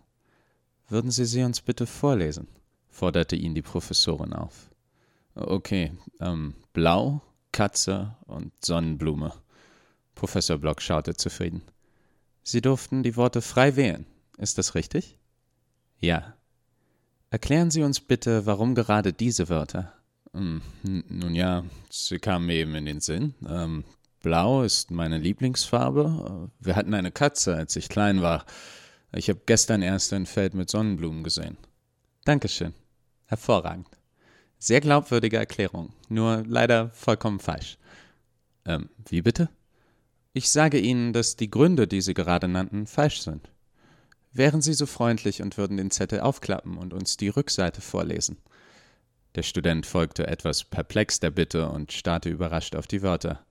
Würden 0.90 1.12
Sie 1.12 1.26
sie 1.26 1.44
uns 1.44 1.62
bitte 1.62 1.86
vorlesen? 1.86 2.48
forderte 2.90 3.36
ihn 3.36 3.54
die 3.54 3.62
Professorin 3.62 4.34
auf. 4.34 4.72
Okay, 5.36 5.92
ähm, 6.20 6.56
Blau, 6.74 7.22
Katze 7.52 8.16
und 8.26 8.52
Sonnenblume. 8.64 9.34
Professor 10.16 10.58
Block 10.58 10.82
schaute 10.82 11.16
zufrieden. 11.16 11.62
Sie 12.44 12.62
durften 12.62 13.04
die 13.04 13.16
Worte 13.16 13.42
frei 13.42 13.76
wählen. 13.76 14.06
Ist 14.38 14.58
das 14.58 14.76
richtig? 14.76 15.18
Ja. 16.00 16.36
Erklären 17.30 17.72
Sie 17.72 17.84
uns 17.84 18.00
bitte, 18.00 18.46
warum 18.46 18.76
gerade 18.76 19.14
diese 19.14 19.50
Wörter? 19.50 19.94
Hm, 20.34 20.62
nun 20.84 21.36
ja, 21.36 21.64
sie 21.90 22.20
kamen 22.20 22.50
eben 22.50 22.76
in 22.76 22.86
den 22.86 23.00
Sinn. 23.00 23.36
Ähm, 23.48 23.84
Blau 24.22 24.64
ist 24.64 24.90
meine 24.90 25.18
Lieblingsfarbe. 25.18 26.50
Wir 26.60 26.76
hatten 26.76 26.94
eine 26.94 27.12
Katze, 27.12 27.56
als 27.56 27.76
ich 27.76 27.90
klein 27.90 28.22
war. 28.22 28.46
Ich 29.12 29.30
habe 29.30 29.42
gestern 29.46 29.82
erst 29.82 30.12
ein 30.14 30.26
Feld 30.26 30.54
mit 30.54 30.70
Sonnenblumen 30.70 31.24
gesehen. 31.24 31.58
Dankeschön. 32.26 32.74
Hervorragend. 33.26 33.88
Sehr 34.58 34.80
glaubwürdige 34.82 35.38
Erklärung, 35.38 35.94
nur 36.08 36.44
leider 36.48 36.90
vollkommen 36.92 37.40
falsch. 37.40 37.78
Ähm, 38.66 38.90
wie 39.10 39.22
bitte? 39.22 39.50
Ich 40.34 40.52
sage 40.52 40.80
Ihnen, 40.80 41.14
dass 41.14 41.36
die 41.36 41.50
Gründe, 41.50 41.88
die 41.88 42.02
Sie 42.02 42.16
gerade 42.16 42.48
nannten, 42.48 42.88
falsch 42.88 43.22
sind. 43.22 43.52
Wären 44.32 44.64
Sie 44.64 44.74
so 44.74 44.88
freundlich 44.88 45.44
und 45.44 45.58
würden 45.58 45.78
den 45.78 45.92
Zettel 45.92 46.22
aufklappen 46.22 46.78
und 46.78 46.92
uns 46.92 47.18
die 47.18 47.30
Rückseite 47.30 47.82
vorlesen. 47.82 48.38
Der 49.36 49.44
Student 49.44 49.86
folgte 49.86 50.26
etwas 50.26 50.64
perplex 50.64 51.20
der 51.20 51.30
Bitte 51.30 51.70
und 51.70 51.92
starrte 51.92 52.30
überrascht 52.30 52.76
auf 52.76 52.88
die 52.88 53.04
Wörter. 53.04 53.46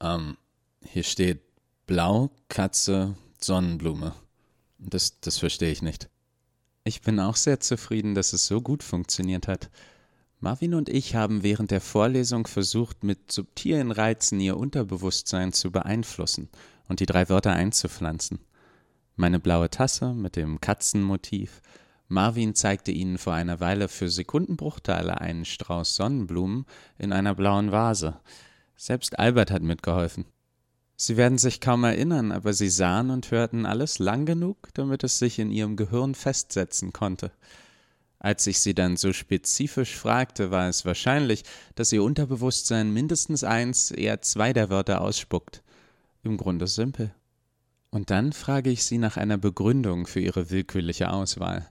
Ähm, 0.00 0.36
hier 0.84 1.04
steht 1.04 1.40
Blau, 1.86 2.30
Katze, 2.48 3.16
Sonnenblume. 3.40 4.14
Das, 4.78 5.20
das 5.20 5.38
verstehe 5.38 5.70
ich 5.70 5.82
nicht. 5.82 6.08
Ich 6.82 7.00
bin 7.00 7.20
auch 7.20 7.36
sehr 7.36 7.60
zufrieden, 7.60 8.14
dass 8.14 8.32
es 8.32 8.46
so 8.46 8.60
gut 8.60 8.82
funktioniert 8.82 9.46
hat. 9.46 9.70
Marvin 10.44 10.74
und 10.74 10.90
ich 10.90 11.14
haben 11.14 11.42
während 11.42 11.70
der 11.70 11.80
Vorlesung 11.80 12.46
versucht, 12.46 13.02
mit 13.02 13.32
subtilen 13.32 13.90
Reizen 13.90 14.38
ihr 14.40 14.58
Unterbewusstsein 14.58 15.54
zu 15.54 15.72
beeinflussen 15.72 16.50
und 16.86 17.00
die 17.00 17.06
drei 17.06 17.30
Wörter 17.30 17.54
einzupflanzen. 17.54 18.40
Meine 19.16 19.40
blaue 19.40 19.70
Tasse 19.70 20.12
mit 20.12 20.36
dem 20.36 20.60
Katzenmotiv. 20.60 21.62
Marvin 22.08 22.54
zeigte 22.54 22.92
ihnen 22.92 23.16
vor 23.16 23.32
einer 23.32 23.58
Weile 23.60 23.88
für 23.88 24.10
Sekundenbruchteile 24.10 25.18
einen 25.18 25.46
Strauß 25.46 25.96
Sonnenblumen 25.96 26.66
in 26.98 27.14
einer 27.14 27.34
blauen 27.34 27.72
Vase. 27.72 28.20
Selbst 28.76 29.18
Albert 29.18 29.50
hat 29.50 29.62
mitgeholfen. 29.62 30.26
Sie 30.94 31.16
werden 31.16 31.38
sich 31.38 31.62
kaum 31.62 31.84
erinnern, 31.84 32.32
aber 32.32 32.52
sie 32.52 32.68
sahen 32.68 33.08
und 33.08 33.30
hörten 33.30 33.64
alles 33.64 33.98
lang 33.98 34.26
genug, 34.26 34.68
damit 34.74 35.04
es 35.04 35.18
sich 35.18 35.38
in 35.38 35.50
ihrem 35.50 35.76
Gehirn 35.76 36.14
festsetzen 36.14 36.92
konnte. 36.92 37.32
Als 38.24 38.46
ich 38.46 38.60
sie 38.60 38.72
dann 38.72 38.96
so 38.96 39.12
spezifisch 39.12 39.94
fragte, 39.94 40.50
war 40.50 40.66
es 40.66 40.86
wahrscheinlich, 40.86 41.44
dass 41.74 41.92
ihr 41.92 42.02
Unterbewusstsein 42.02 42.90
mindestens 42.90 43.44
eins, 43.44 43.90
eher 43.90 44.22
zwei 44.22 44.54
der 44.54 44.70
Wörter 44.70 45.02
ausspuckt. 45.02 45.62
Im 46.22 46.38
Grunde 46.38 46.66
simpel. 46.66 47.14
Und 47.90 48.08
dann 48.08 48.32
frage 48.32 48.70
ich 48.70 48.86
sie 48.86 48.96
nach 48.96 49.18
einer 49.18 49.36
Begründung 49.36 50.06
für 50.06 50.20
ihre 50.20 50.48
willkürliche 50.48 51.12
Auswahl. 51.12 51.68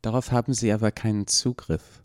Darauf 0.00 0.32
haben 0.32 0.54
sie 0.54 0.72
aber 0.72 0.90
keinen 0.90 1.28
Zugriff. 1.28 2.02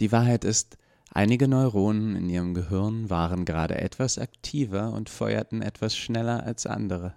Die 0.00 0.10
Wahrheit 0.10 0.44
ist, 0.44 0.76
einige 1.12 1.46
Neuronen 1.46 2.16
in 2.16 2.28
ihrem 2.28 2.54
Gehirn 2.54 3.08
waren 3.08 3.44
gerade 3.44 3.76
etwas 3.76 4.18
aktiver 4.18 4.92
und 4.92 5.08
feuerten 5.08 5.62
etwas 5.62 5.96
schneller 5.96 6.42
als 6.42 6.66
andere. 6.66 7.14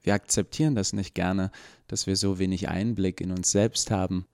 Wir 0.00 0.14
akzeptieren 0.14 0.74
das 0.74 0.92
nicht 0.92 1.14
gerne, 1.14 1.52
dass 1.86 2.08
wir 2.08 2.16
so 2.16 2.40
wenig 2.40 2.68
Einblick 2.68 3.20
in 3.20 3.30
uns 3.30 3.52
selbst 3.52 3.92
haben 3.92 4.26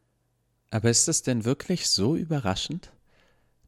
aber 0.70 0.90
ist 0.90 1.08
es 1.08 1.22
denn 1.22 1.44
wirklich 1.44 1.88
so 1.88 2.16
überraschend? 2.16 2.92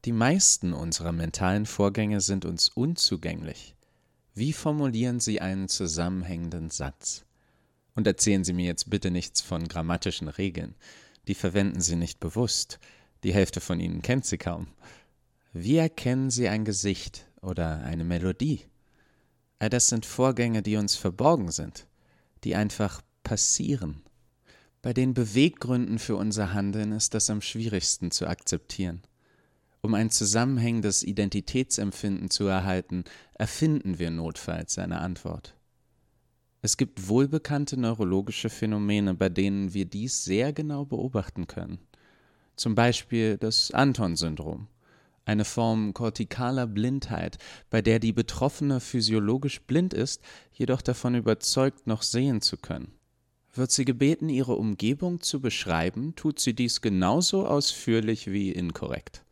Die 0.05 0.13
meisten 0.13 0.73
unserer 0.73 1.13
mentalen 1.13 1.67
Vorgänge 1.67 2.21
sind 2.21 2.45
uns 2.45 2.69
unzugänglich. 2.69 3.75
Wie 4.35 4.53
formulieren 4.53 5.21
Sie 5.21 5.41
einen 5.41 5.69
zusammenhängenden 5.69 6.71
Satz? 6.71 7.25
Und 7.95 8.07
erzählen 8.07 8.45
Sie 8.45 8.53
mir 8.53 8.67
jetzt 8.67 8.89
bitte 8.89 9.11
nichts 9.11 9.41
von 9.41 9.69
grammatischen 9.69 10.29
Regeln. 10.29 10.75
Die 11.29 11.35
verwenden 11.35 11.81
Sie 11.81 11.97
nicht 11.97 12.21
bewusst. 12.21 12.79
Die 13.25 13.35
Hälfte 13.35 13.61
von 13.61 13.81
Ihnen 13.81 14.03
kennt 14.03 14.25
sie 14.25 14.39
kaum. 14.39 14.69
Wie 15.53 15.77
erkennen 15.77 16.31
Sie 16.31 16.49
ein 16.49 16.65
Gesicht 16.65 17.27
oder 17.43 17.83
eine 17.83 18.05
Melodie? 18.05 18.65
All 19.59 19.69
das 19.69 19.89
sind 19.89 20.07
Vorgänge, 20.07 20.63
die 20.63 20.77
uns 20.77 20.97
verborgen 20.97 21.51
sind, 21.51 21.87
die 22.45 22.55
einfach 22.55 23.03
passieren. 23.23 24.03
Bei 24.83 24.95
den 24.95 25.13
Beweggründen 25.13 25.99
für 25.99 26.17
unser 26.17 26.55
Handeln 26.55 26.93
ist 26.93 27.13
das 27.13 27.29
am 27.29 27.43
schwierigsten 27.43 28.11
zu 28.11 28.27
akzeptieren. 28.27 29.03
Um 29.83 29.93
ein 29.93 30.09
zusammenhängendes 30.09 31.03
Identitätsempfinden 31.03 32.31
zu 32.31 32.47
erhalten, 32.47 33.05
erfinden 33.35 33.99
wir 33.99 34.11
notfalls 34.11 34.79
eine 34.79 35.01
Antwort. 35.01 35.55
Es 36.63 36.79
gibt 36.79 37.09
wohlbekannte 37.09 37.79
neurologische 37.79 38.49
Phänomene, 38.49 39.13
bei 39.13 39.29
denen 39.29 39.75
wir 39.75 39.85
dies 39.85 40.25
sehr 40.25 40.55
genau 40.55 40.87
beobachten 40.87 41.47
können. 41.47 41.79
Zum 42.57 42.75
Beispiel 42.75 43.37
das 43.37 43.73
Anton-Syndrom, 43.73 44.67
eine 45.27 45.45
Form 45.45 45.93
kortikaler 45.93 46.67
Blindheit, 46.67 47.37
bei 47.69 47.83
der 47.83 47.99
die 47.99 48.13
Betroffene 48.13 48.81
physiologisch 48.81 49.61
blind 49.61 49.93
ist, 49.93 50.23
jedoch 50.53 50.81
davon 50.81 51.15
überzeugt, 51.15 51.87
noch 51.87 52.01
sehen 52.01 52.41
zu 52.41 52.57
können. 52.57 52.93
Wird 53.53 53.73
sie 53.73 53.85
gebeten, 53.85 54.29
ihre 54.29 54.55
Umgebung 54.55 55.21
zu 55.21 55.41
beschreiben, 55.41 56.15
tut 56.15 56.39
sie 56.39 56.55
dies 56.55 56.81
genauso 56.81 57.47
ausführlich 57.47 58.31
wie 58.31 58.53
inkorrekt. 58.53 59.25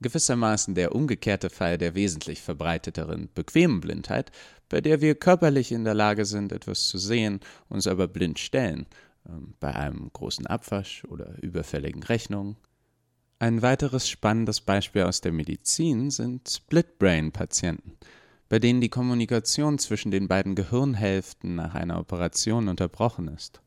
Gewissermaßen 0.00 0.74
der 0.74 0.94
umgekehrte 0.94 1.50
Fall 1.50 1.78
der 1.78 1.94
wesentlich 1.94 2.40
verbreiteteren 2.40 3.28
bequemen 3.34 3.80
Blindheit, 3.80 4.32
bei 4.68 4.80
der 4.80 5.00
wir 5.00 5.14
körperlich 5.14 5.72
in 5.72 5.84
der 5.84 5.94
Lage 5.94 6.24
sind, 6.24 6.52
etwas 6.52 6.88
zu 6.88 6.98
sehen, 6.98 7.40
uns 7.68 7.86
aber 7.86 8.08
blind 8.08 8.38
stellen, 8.38 8.86
ähm, 9.28 9.54
bei 9.60 9.74
einem 9.74 10.10
großen 10.12 10.46
Abwasch 10.46 11.04
oder 11.04 11.40
überfälligen 11.42 12.02
Rechnungen. 12.02 12.56
Ein 13.38 13.62
weiteres 13.62 14.08
spannendes 14.08 14.60
Beispiel 14.60 15.02
aus 15.02 15.20
der 15.20 15.32
Medizin 15.32 16.10
sind 16.10 16.48
Split-Brain-Patienten– 16.48 17.96
bei 18.50 18.58
denen 18.58 18.80
die 18.80 18.88
Kommunikation 18.88 19.78
zwischen 19.78 20.10
den 20.10 20.26
beiden 20.26 20.56
Gehirnhälften 20.56 21.54
nach 21.54 21.74
einer 21.76 22.00
Operation 22.00 22.66
unterbrochen 22.66 23.28
ist. 23.28 23.62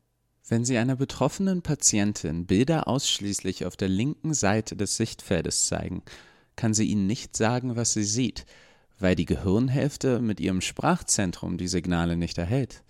Wenn 0.46 0.66
Sie 0.66 0.76
einer 0.76 0.94
betroffenen 0.94 1.62
Patientin 1.62 2.44
Bilder 2.44 2.86
ausschließlich 2.86 3.64
auf 3.64 3.78
der 3.78 3.88
linken 3.88 4.34
Seite 4.34 4.76
des 4.76 4.98
Sichtfeldes 4.98 5.66
zeigen, 5.66 6.02
kann 6.54 6.74
sie 6.74 6.84
Ihnen 6.84 7.06
nicht 7.06 7.34
sagen, 7.34 7.76
was 7.76 7.94
sie 7.94 8.04
sieht, 8.04 8.44
weil 8.98 9.14
die 9.14 9.24
Gehirnhälfte 9.24 10.20
mit 10.20 10.38
ihrem 10.38 10.60
Sprachzentrum 10.60 11.56
die 11.56 11.66
Signale 11.66 12.18
nicht 12.18 12.36
erhält. 12.36 12.84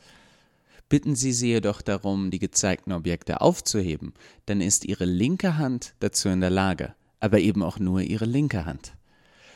Bitten 0.89 1.15
Sie 1.15 1.33
sie 1.33 1.49
jedoch 1.49 1.81
darum, 1.81 2.33
die 2.33 2.41
gezeigten 2.41 2.91
Objekte 2.91 3.41
aufzuheben, 3.41 4.15
dann 4.47 4.61
ist 4.61 4.85
Ihre 4.85 5.05
linke 5.05 5.59
Hand 5.59 5.95
dazu 6.01 6.29
in 6.29 6.41
der 6.41 6.51
Lage, 6.51 6.95
aber 7.21 7.39
eben 7.39 7.63
auch 7.63 7.79
nur 7.79 8.01
Ihre 8.01 8.27
linke 8.27 8.67
Hand. 8.67 8.95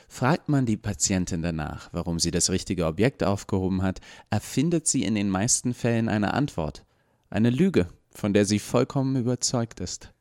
Fragt 0.08 0.48
man 0.48 0.66
die 0.66 0.78
Patientin 0.78 1.42
danach, 1.42 1.90
warum 1.92 2.18
sie 2.18 2.30
das 2.30 2.50
richtige 2.50 2.86
Objekt 2.86 3.22
aufgehoben 3.22 3.82
hat, 3.82 4.00
erfindet 4.30 4.88
sie 4.88 5.04
in 5.04 5.14
den 5.14 5.28
meisten 5.28 5.74
Fällen 5.74 6.08
eine 6.08 6.34
Antwort. 6.34 6.84
Eine 7.30 7.50
Lüge, 7.50 7.88
von 8.10 8.32
der 8.32 8.46
sie 8.46 8.58
vollkommen 8.58 9.16
überzeugt 9.16 9.80
ist. 9.80 10.12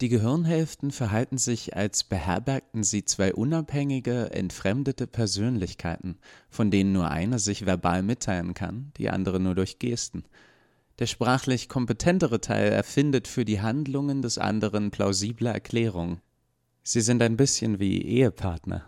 Die 0.00 0.08
Gehirnhälften 0.08 0.90
verhalten 0.92 1.38
sich, 1.38 1.76
als 1.76 2.04
beherbergten 2.04 2.84
sie 2.84 3.04
zwei 3.04 3.34
unabhängige, 3.34 4.30
entfremdete 4.32 5.06
Persönlichkeiten, 5.06 6.18
von 6.48 6.70
denen 6.70 6.92
nur 6.92 7.10
eine 7.10 7.38
sich 7.38 7.66
verbal 7.66 8.02
mitteilen 8.02 8.54
kann, 8.54 8.92
die 8.96 9.10
andere 9.10 9.40
nur 9.40 9.54
durch 9.54 9.78
Gesten. 9.78 10.24
Der 11.00 11.06
sprachlich 11.06 11.68
kompetentere 11.68 12.40
Teil 12.40 12.72
erfindet 12.72 13.28
für 13.28 13.44
die 13.44 13.60
Handlungen 13.60 14.22
des 14.22 14.38
anderen 14.38 14.90
plausible 14.90 15.48
Erklärungen. 15.48 16.20
Sie 16.82 17.00
sind 17.00 17.22
ein 17.22 17.36
bisschen 17.36 17.80
wie 17.80 18.02
Ehepartner. 18.02 18.84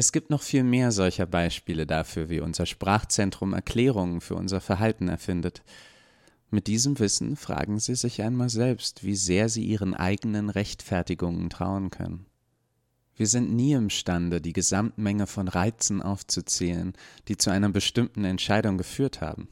Es 0.00 0.12
gibt 0.12 0.30
noch 0.30 0.40
viel 0.40 0.64
mehr 0.64 0.92
solcher 0.92 1.26
Beispiele 1.26 1.84
dafür, 1.84 2.30
wie 2.30 2.40
unser 2.40 2.64
Sprachzentrum 2.64 3.52
Erklärungen 3.52 4.22
für 4.22 4.34
unser 4.34 4.62
Verhalten 4.62 5.08
erfindet. 5.08 5.62
Mit 6.48 6.68
diesem 6.68 6.98
Wissen 6.98 7.36
fragen 7.36 7.78
Sie 7.78 7.94
sich 7.94 8.22
einmal 8.22 8.48
selbst, 8.48 9.04
wie 9.04 9.14
sehr 9.14 9.50
Sie 9.50 9.62
Ihren 9.62 9.92
eigenen 9.92 10.48
Rechtfertigungen 10.48 11.50
trauen 11.50 11.90
können. 11.90 12.24
Wir 13.14 13.26
sind 13.26 13.52
nie 13.52 13.72
imstande, 13.72 14.40
die 14.40 14.54
Gesamtmenge 14.54 15.26
von 15.26 15.48
Reizen 15.48 16.00
aufzuzählen, 16.00 16.94
die 17.28 17.36
zu 17.36 17.50
einer 17.50 17.68
bestimmten 17.68 18.24
Entscheidung 18.24 18.78
geführt 18.78 19.20
haben. 19.20 19.48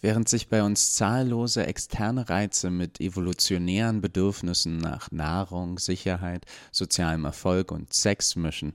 Während 0.00 0.30
sich 0.30 0.48
bei 0.48 0.62
uns 0.62 0.94
zahllose 0.94 1.66
externe 1.66 2.30
Reize 2.30 2.70
mit 2.70 3.02
evolutionären 3.02 4.00
Bedürfnissen 4.00 4.78
nach 4.78 5.10
Nahrung, 5.10 5.78
Sicherheit, 5.78 6.46
sozialem 6.70 7.26
Erfolg 7.26 7.70
und 7.70 7.92
Sex 7.92 8.34
mischen 8.34 8.72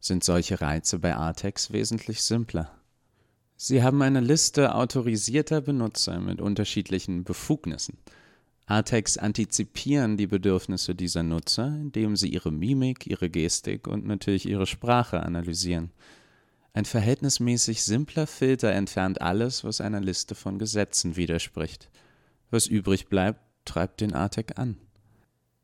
sind 0.00 0.24
solche 0.24 0.60
Reize 0.60 0.98
bei 0.98 1.16
Artex 1.16 1.72
wesentlich 1.72 2.22
simpler. 2.22 2.70
Sie 3.56 3.82
haben 3.82 4.02
eine 4.02 4.20
Liste 4.20 4.74
autorisierter 4.74 5.62
Benutzer 5.62 6.20
mit 6.20 6.40
unterschiedlichen 6.40 7.24
Befugnissen. 7.24 7.96
Artex 8.66 9.16
antizipieren 9.16 10.16
die 10.16 10.26
Bedürfnisse 10.26 10.94
dieser 10.94 11.22
Nutzer, 11.22 11.68
indem 11.68 12.16
sie 12.16 12.28
ihre 12.28 12.50
Mimik, 12.50 13.06
ihre 13.06 13.30
Gestik 13.30 13.86
und 13.86 14.04
natürlich 14.04 14.46
ihre 14.46 14.66
Sprache 14.66 15.22
analysieren. 15.22 15.92
Ein 16.74 16.84
verhältnismäßig 16.84 17.82
simpler 17.84 18.26
Filter 18.26 18.72
entfernt 18.72 19.22
alles, 19.22 19.64
was 19.64 19.80
einer 19.80 20.00
Liste 20.00 20.34
von 20.34 20.58
Gesetzen 20.58 21.16
widerspricht. 21.16 21.88
Was 22.50 22.66
übrig 22.66 23.08
bleibt, 23.08 23.40
treibt 23.64 24.00
den 24.00 24.12
Artec 24.12 24.58
an. 24.58 24.76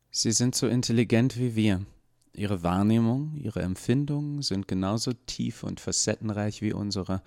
Sie 0.09 0.31
sind 0.31 0.55
so 0.55 0.67
intelligent 0.67 1.37
wie 1.37 1.55
wir, 1.55 1.85
Ihre 2.35 2.63
Wahrnehmung, 2.63 3.35
ihre 3.35 3.61
Empfindungen 3.61 4.41
sind 4.41 4.67
genauso 4.67 5.13
tief 5.13 5.63
und 5.63 5.79
facettenreich 5.79 6.61
wie 6.63 6.73
unsere. 6.73 7.21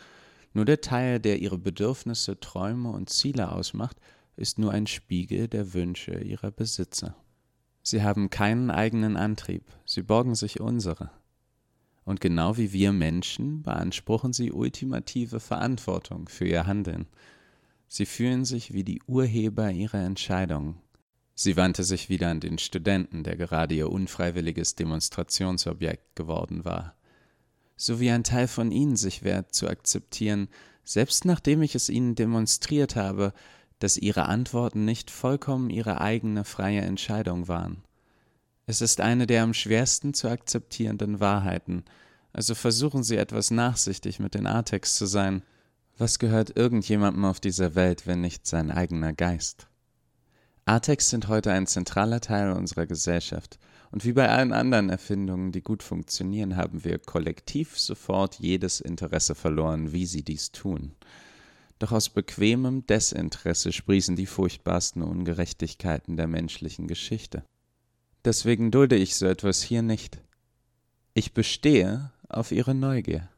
Nur 0.52 0.64
der 0.64 0.80
Teil, 0.80 1.20
der 1.20 1.40
ihre 1.40 1.58
Bedürfnisse, 1.58 2.40
Träume 2.40 2.90
und 2.90 3.08
Ziele 3.08 3.52
ausmacht, 3.52 3.98
ist 4.36 4.58
nur 4.58 4.72
ein 4.72 4.88
Spiegel 4.88 5.46
der 5.46 5.74
Wünsche 5.74 6.18
ihrer 6.18 6.50
Besitzer. 6.50 7.14
Sie 7.82 8.02
haben 8.02 8.30
keinen 8.30 8.70
eigenen 8.70 9.16
Antrieb, 9.16 9.62
sie 9.84 10.02
borgen 10.02 10.34
sich 10.34 10.60
unsere. 10.60 11.10
Und 12.04 12.20
genau 12.20 12.56
wie 12.56 12.72
wir 12.72 12.92
Menschen 12.92 13.62
beanspruchen 13.62 14.32
sie 14.32 14.50
ultimative 14.50 15.38
Verantwortung 15.38 16.28
für 16.28 16.46
ihr 16.46 16.66
Handeln. 16.66 17.06
Sie 17.86 18.06
fühlen 18.06 18.44
sich 18.44 18.72
wie 18.72 18.82
die 18.82 19.00
Urheber 19.06 19.70
ihrer 19.70 20.02
Entscheidungen. 20.02 20.80
Sie 21.38 21.58
wandte 21.58 21.84
sich 21.84 22.08
wieder 22.08 22.30
an 22.30 22.40
den 22.40 22.56
Studenten, 22.56 23.22
der 23.22 23.36
gerade 23.36 23.74
ihr 23.74 23.92
unfreiwilliges 23.92 24.74
Demonstrationsobjekt 24.74 26.16
geworden 26.16 26.64
war. 26.64 26.96
So 27.76 28.00
wie 28.00 28.10
ein 28.10 28.24
Teil 28.24 28.48
von 28.48 28.72
ihnen 28.72 28.96
sich 28.96 29.22
wehrt 29.22 29.54
zu 29.54 29.68
akzeptieren, 29.68 30.48
selbst 30.82 31.26
nachdem 31.26 31.60
ich 31.60 31.74
es 31.74 31.90
ihnen 31.90 32.14
demonstriert 32.14 32.96
habe, 32.96 33.34
dass 33.80 33.98
ihre 33.98 34.24
Antworten 34.24 34.86
nicht 34.86 35.10
vollkommen 35.10 35.68
ihre 35.68 36.00
eigene 36.00 36.44
freie 36.44 36.80
Entscheidung 36.80 37.48
waren. 37.48 37.82
Es 38.64 38.80
ist 38.80 39.02
eine 39.02 39.26
der 39.26 39.42
am 39.42 39.52
schwersten 39.52 40.14
zu 40.14 40.28
akzeptierenden 40.28 41.20
Wahrheiten, 41.20 41.84
also 42.32 42.54
versuchen 42.54 43.02
Sie 43.02 43.16
etwas 43.16 43.50
nachsichtig 43.50 44.20
mit 44.20 44.34
den 44.34 44.46
Artex 44.46 44.96
zu 44.96 45.04
sein. 45.04 45.42
Was 45.98 46.18
gehört 46.18 46.56
irgendjemandem 46.56 47.26
auf 47.26 47.40
dieser 47.40 47.74
Welt, 47.74 48.06
wenn 48.06 48.22
nicht 48.22 48.46
sein 48.46 48.70
eigener 48.70 49.12
Geist? 49.12 49.68
Artex 50.68 51.10
sind 51.10 51.28
heute 51.28 51.52
ein 51.52 51.68
zentraler 51.68 52.20
Teil 52.20 52.50
unserer 52.50 52.86
Gesellschaft, 52.86 53.60
und 53.92 54.04
wie 54.04 54.12
bei 54.12 54.28
allen 54.28 54.52
anderen 54.52 54.90
Erfindungen, 54.90 55.52
die 55.52 55.62
gut 55.62 55.84
funktionieren, 55.84 56.56
haben 56.56 56.82
wir 56.82 56.98
kollektiv 56.98 57.78
sofort 57.78 58.40
jedes 58.40 58.80
Interesse 58.80 59.36
verloren, 59.36 59.92
wie 59.92 60.06
sie 60.06 60.24
dies 60.24 60.50
tun. 60.50 60.96
Doch 61.78 61.92
aus 61.92 62.08
bequemem 62.08 62.84
Desinteresse 62.84 63.70
sprießen 63.70 64.16
die 64.16 64.26
furchtbarsten 64.26 65.02
Ungerechtigkeiten 65.02 66.16
der 66.16 66.26
menschlichen 66.26 66.88
Geschichte. 66.88 67.44
Deswegen 68.24 68.72
dulde 68.72 68.96
ich 68.96 69.14
so 69.14 69.26
etwas 69.26 69.62
hier 69.62 69.82
nicht. 69.82 70.20
Ich 71.14 71.32
bestehe 71.32 72.10
auf 72.28 72.50
ihre 72.50 72.74
Neugier. 72.74 73.28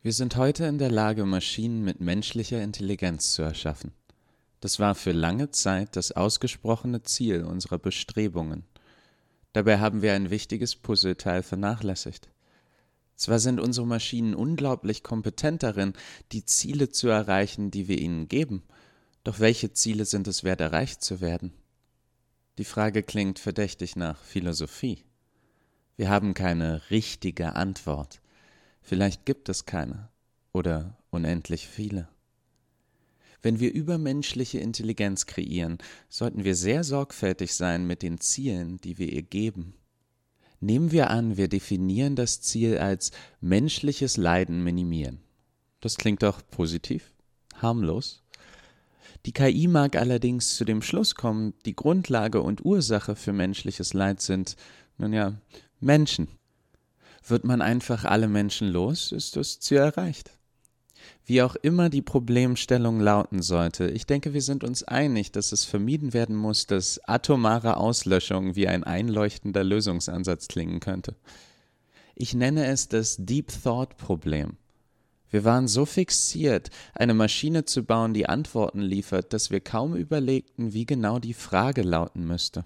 Wir 0.00 0.14
sind 0.14 0.36
heute 0.36 0.64
in 0.64 0.78
der 0.78 0.90
Lage, 0.90 1.26
Maschinen 1.26 1.84
mit 1.84 2.00
menschlicher 2.00 2.62
Intelligenz 2.62 3.34
zu 3.34 3.42
erschaffen. 3.42 3.92
Das 4.60 4.80
war 4.80 4.94
für 4.94 5.12
lange 5.12 5.50
Zeit 5.50 5.94
das 5.96 6.12
ausgesprochene 6.12 7.02
Ziel 7.02 7.44
unserer 7.44 7.78
Bestrebungen. 7.78 8.64
Dabei 9.52 9.78
haben 9.78 10.02
wir 10.02 10.14
ein 10.14 10.30
wichtiges 10.30 10.76
Puzzleteil 10.76 11.42
vernachlässigt. 11.42 12.28
Zwar 13.14 13.38
sind 13.38 13.60
unsere 13.60 13.86
Maschinen 13.86 14.34
unglaublich 14.34 15.02
kompetent 15.02 15.62
darin, 15.62 15.92
die 16.32 16.44
Ziele 16.44 16.90
zu 16.90 17.08
erreichen, 17.08 17.70
die 17.70 17.88
wir 17.88 17.98
ihnen 17.98 18.28
geben, 18.28 18.62
doch 19.24 19.40
welche 19.40 19.72
Ziele 19.72 20.04
sind 20.04 20.28
es 20.28 20.44
wert 20.44 20.60
erreicht 20.60 21.02
zu 21.02 21.20
werden? 21.20 21.52
Die 22.58 22.64
Frage 22.64 23.02
klingt 23.02 23.38
verdächtig 23.38 23.96
nach 23.96 24.22
Philosophie. 24.22 25.04
Wir 25.96 26.10
haben 26.10 26.34
keine 26.34 26.90
richtige 26.90 27.56
Antwort. 27.56 28.20
Vielleicht 28.82 29.26
gibt 29.26 29.48
es 29.48 29.66
keine 29.66 30.08
oder 30.52 30.96
unendlich 31.10 31.68
viele. 31.68 32.08
Wenn 33.40 33.60
wir 33.60 33.72
übermenschliche 33.72 34.58
Intelligenz 34.58 35.26
kreieren, 35.26 35.78
sollten 36.08 36.44
wir 36.44 36.54
sehr 36.54 36.82
sorgfältig 36.82 37.54
sein 37.54 37.86
mit 37.86 38.02
den 38.02 38.18
Zielen, 38.18 38.78
die 38.78 38.98
wir 38.98 39.12
ihr 39.12 39.22
geben. 39.22 39.74
Nehmen 40.60 40.90
wir 40.90 41.10
an, 41.10 41.36
wir 41.36 41.48
definieren 41.48 42.16
das 42.16 42.40
Ziel 42.40 42.78
als 42.78 43.12
menschliches 43.40 44.16
Leiden 44.16 44.64
minimieren. 44.64 45.20
Das 45.80 45.96
klingt 45.96 46.24
doch 46.24 46.42
positiv, 46.50 47.12
harmlos. 47.54 48.24
Die 49.24 49.32
KI 49.32 49.68
mag 49.68 49.94
allerdings 49.94 50.56
zu 50.56 50.64
dem 50.64 50.82
Schluss 50.82 51.14
kommen, 51.14 51.54
die 51.64 51.76
Grundlage 51.76 52.42
und 52.42 52.64
Ursache 52.64 53.14
für 53.14 53.32
menschliches 53.32 53.94
Leid 53.94 54.20
sind, 54.20 54.56
nun 54.96 55.12
ja, 55.12 55.40
Menschen. 55.80 56.28
Wird 57.26 57.44
man 57.44 57.62
einfach 57.62 58.04
alle 58.04 58.26
Menschen 58.26 58.68
los, 58.68 59.12
ist 59.12 59.36
das 59.36 59.60
Ziel 59.60 59.78
erreicht. 59.78 60.37
Wie 61.24 61.42
auch 61.42 61.56
immer 61.56 61.90
die 61.90 62.02
Problemstellung 62.02 63.00
lauten 63.00 63.42
sollte, 63.42 63.90
ich 63.90 64.06
denke, 64.06 64.32
wir 64.32 64.42
sind 64.42 64.64
uns 64.64 64.82
einig, 64.82 65.32
dass 65.32 65.52
es 65.52 65.64
vermieden 65.64 66.14
werden 66.14 66.36
muss, 66.36 66.66
dass 66.66 67.00
atomare 67.06 67.76
Auslöschung 67.76 68.56
wie 68.56 68.68
ein 68.68 68.84
einleuchtender 68.84 69.64
Lösungsansatz 69.64 70.48
klingen 70.48 70.80
könnte. 70.80 71.16
Ich 72.14 72.34
nenne 72.34 72.66
es 72.66 72.88
das 72.88 73.16
Deep 73.18 73.52
Thought 73.62 73.96
Problem. 73.96 74.56
Wir 75.30 75.44
waren 75.44 75.68
so 75.68 75.84
fixiert, 75.84 76.70
eine 76.94 77.14
Maschine 77.14 77.64
zu 77.64 77.84
bauen, 77.84 78.14
die 78.14 78.28
Antworten 78.28 78.80
liefert, 78.80 79.32
dass 79.32 79.50
wir 79.50 79.60
kaum 79.60 79.94
überlegten, 79.94 80.72
wie 80.72 80.86
genau 80.86 81.18
die 81.18 81.34
Frage 81.34 81.82
lauten 81.82 82.26
müsste. 82.26 82.64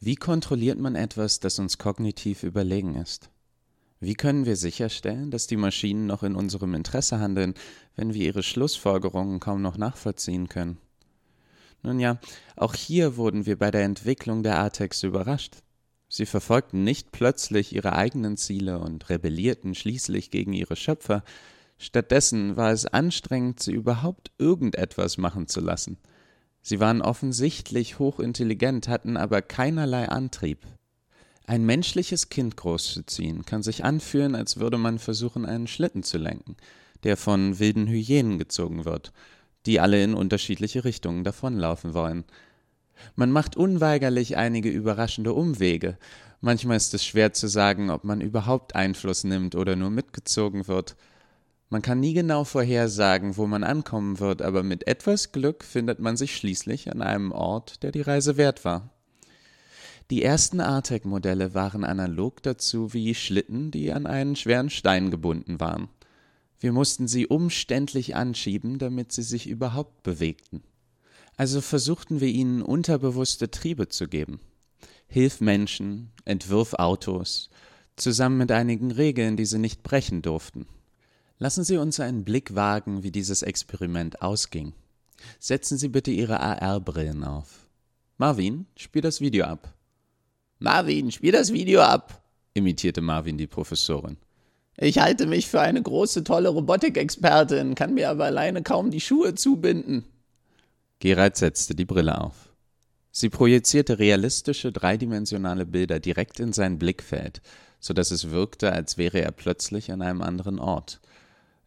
Wie 0.00 0.14
kontrolliert 0.14 0.78
man 0.78 0.94
etwas, 0.94 1.40
das 1.40 1.58
uns 1.58 1.78
kognitiv 1.78 2.44
überlegen 2.44 2.94
ist? 2.94 3.30
Wie 3.98 4.14
können 4.14 4.44
wir 4.44 4.56
sicherstellen, 4.56 5.30
dass 5.30 5.46
die 5.46 5.56
Maschinen 5.56 6.06
noch 6.06 6.22
in 6.22 6.34
unserem 6.34 6.74
Interesse 6.74 7.18
handeln, 7.18 7.54
wenn 7.94 8.12
wir 8.12 8.26
ihre 8.26 8.42
Schlussfolgerungen 8.42 9.40
kaum 9.40 9.62
noch 9.62 9.78
nachvollziehen 9.78 10.48
können? 10.48 10.78
Nun 11.82 11.98
ja, 11.98 12.18
auch 12.56 12.74
hier 12.74 13.16
wurden 13.16 13.46
wir 13.46 13.58
bei 13.58 13.70
der 13.70 13.84
Entwicklung 13.84 14.42
der 14.42 14.58
Artex 14.58 15.02
überrascht. 15.02 15.56
Sie 16.08 16.26
verfolgten 16.26 16.84
nicht 16.84 17.10
plötzlich 17.10 17.74
ihre 17.74 17.94
eigenen 17.94 18.36
Ziele 18.36 18.78
und 18.78 19.08
rebellierten 19.08 19.74
schließlich 19.74 20.30
gegen 20.30 20.52
ihre 20.52 20.76
Schöpfer. 20.76 21.24
Stattdessen 21.78 22.56
war 22.56 22.72
es 22.72 22.86
anstrengend, 22.86 23.62
sie 23.62 23.72
überhaupt 23.72 24.30
irgendetwas 24.38 25.18
machen 25.18 25.48
zu 25.48 25.60
lassen. 25.60 25.98
Sie 26.62 26.80
waren 26.80 27.02
offensichtlich 27.02 27.98
hochintelligent, 27.98 28.88
hatten 28.88 29.16
aber 29.16 29.42
keinerlei 29.42 30.08
Antrieb, 30.08 30.66
ein 31.46 31.64
menschliches 31.64 32.28
Kind 32.28 32.56
großzuziehen 32.56 33.44
kann 33.44 33.62
sich 33.62 33.84
anfühlen, 33.84 34.34
als 34.34 34.58
würde 34.58 34.78
man 34.78 34.98
versuchen, 34.98 35.46
einen 35.46 35.68
Schlitten 35.68 36.02
zu 36.02 36.18
lenken, 36.18 36.56
der 37.04 37.16
von 37.16 37.60
wilden 37.60 37.86
Hyänen 37.86 38.38
gezogen 38.38 38.84
wird, 38.84 39.12
die 39.64 39.78
alle 39.78 40.02
in 40.02 40.14
unterschiedliche 40.14 40.84
Richtungen 40.84 41.22
davonlaufen 41.22 41.94
wollen. 41.94 42.24
Man 43.14 43.30
macht 43.30 43.56
unweigerlich 43.56 44.36
einige 44.36 44.70
überraschende 44.70 45.32
Umwege. 45.32 45.98
Manchmal 46.40 46.78
ist 46.78 46.94
es 46.94 47.04
schwer 47.04 47.32
zu 47.32 47.46
sagen, 47.46 47.90
ob 47.90 48.02
man 48.02 48.20
überhaupt 48.20 48.74
Einfluss 48.74 49.22
nimmt 49.22 49.54
oder 49.54 49.76
nur 49.76 49.90
mitgezogen 49.90 50.66
wird. 50.66 50.96
Man 51.68 51.82
kann 51.82 52.00
nie 52.00 52.14
genau 52.14 52.44
vorhersagen, 52.44 53.36
wo 53.36 53.46
man 53.46 53.62
ankommen 53.64 54.18
wird, 54.18 54.42
aber 54.42 54.62
mit 54.62 54.86
etwas 54.86 55.32
Glück 55.32 55.62
findet 55.62 56.00
man 56.00 56.16
sich 56.16 56.36
schließlich 56.36 56.90
an 56.90 57.02
einem 57.02 57.32
Ort, 57.32 57.82
der 57.82 57.92
die 57.92 58.02
Reise 58.02 58.36
wert 58.36 58.64
war. 58.64 58.90
Die 60.10 60.22
ersten 60.22 60.60
Artec-Modelle 60.60 61.52
waren 61.54 61.82
analog 61.82 62.40
dazu 62.42 62.92
wie 62.94 63.14
Schlitten, 63.14 63.72
die 63.72 63.92
an 63.92 64.06
einen 64.06 64.36
schweren 64.36 64.70
Stein 64.70 65.10
gebunden 65.10 65.58
waren. 65.58 65.88
Wir 66.60 66.72
mussten 66.72 67.08
sie 67.08 67.26
umständlich 67.26 68.14
anschieben, 68.14 68.78
damit 68.78 69.10
sie 69.10 69.24
sich 69.24 69.48
überhaupt 69.48 70.04
bewegten. 70.04 70.62
Also 71.36 71.60
versuchten 71.60 72.20
wir 72.20 72.28
ihnen 72.28 72.62
unterbewusste 72.62 73.50
Triebe 73.50 73.88
zu 73.88 74.06
geben. 74.06 74.40
Hilf 75.08 75.40
Menschen, 75.40 76.12
entwirf 76.24 76.74
Autos, 76.74 77.50
zusammen 77.96 78.38
mit 78.38 78.52
einigen 78.52 78.92
Regeln, 78.92 79.36
die 79.36 79.44
sie 79.44 79.58
nicht 79.58 79.82
brechen 79.82 80.22
durften. 80.22 80.66
Lassen 81.38 81.64
Sie 81.64 81.76
uns 81.76 82.00
einen 82.00 82.24
Blick 82.24 82.54
wagen, 82.54 83.02
wie 83.02 83.10
dieses 83.10 83.42
Experiment 83.42 84.22
ausging. 84.22 84.72
Setzen 85.38 85.76
Sie 85.76 85.88
bitte 85.88 86.10
Ihre 86.10 86.40
AR-Brillen 86.40 87.24
auf. 87.24 87.68
Marvin, 88.16 88.66
spiel 88.76 89.02
das 89.02 89.20
Video 89.20 89.44
ab. 89.44 89.75
Marvin, 90.58 91.10
spiel 91.10 91.32
das 91.32 91.52
Video 91.52 91.80
ab, 91.80 92.22
imitierte 92.54 93.02
Marvin 93.02 93.36
die 93.36 93.46
Professorin. 93.46 94.16
Ich 94.78 94.98
halte 94.98 95.26
mich 95.26 95.48
für 95.48 95.60
eine 95.60 95.82
große, 95.82 96.24
tolle 96.24 96.48
Robotikexpertin, 96.48 97.74
kann 97.74 97.94
mir 97.94 98.10
aber 98.10 98.24
alleine 98.24 98.62
kaum 98.62 98.90
die 98.90 99.00
Schuhe 99.00 99.34
zubinden. 99.34 100.04
Gerald 100.98 101.36
setzte 101.36 101.74
die 101.74 101.84
Brille 101.84 102.20
auf. 102.20 102.54
Sie 103.10 103.28
projizierte 103.28 103.98
realistische, 103.98 104.72
dreidimensionale 104.72 105.66
Bilder 105.66 106.00
direkt 106.00 106.40
in 106.40 106.52
sein 106.52 106.78
Blickfeld, 106.78 107.40
so 107.80 107.94
dass 107.94 108.10
es 108.10 108.30
wirkte, 108.30 108.72
als 108.72 108.98
wäre 108.98 109.20
er 109.20 109.32
plötzlich 109.32 109.90
an 109.92 110.02
einem 110.02 110.20
anderen 110.22 110.58
Ort. 110.58 111.00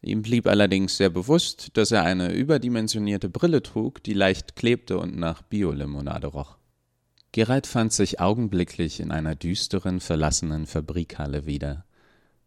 Ihm 0.02 0.22
blieb 0.22 0.46
allerdings 0.46 0.96
sehr 0.96 1.10
bewusst, 1.10 1.76
dass 1.76 1.90
er 1.90 2.04
eine 2.04 2.32
überdimensionierte 2.32 3.28
Brille 3.28 3.62
trug, 3.62 4.02
die 4.02 4.14
leicht 4.14 4.56
klebte 4.56 4.98
und 4.98 5.16
nach 5.16 5.42
Biolimonade 5.42 6.28
roch. 6.28 6.59
Gerald 7.32 7.68
fand 7.68 7.92
sich 7.92 8.18
augenblicklich 8.18 8.98
in 8.98 9.12
einer 9.12 9.36
düsteren, 9.36 10.00
verlassenen 10.00 10.66
Fabrikhalle 10.66 11.46
wieder. 11.46 11.84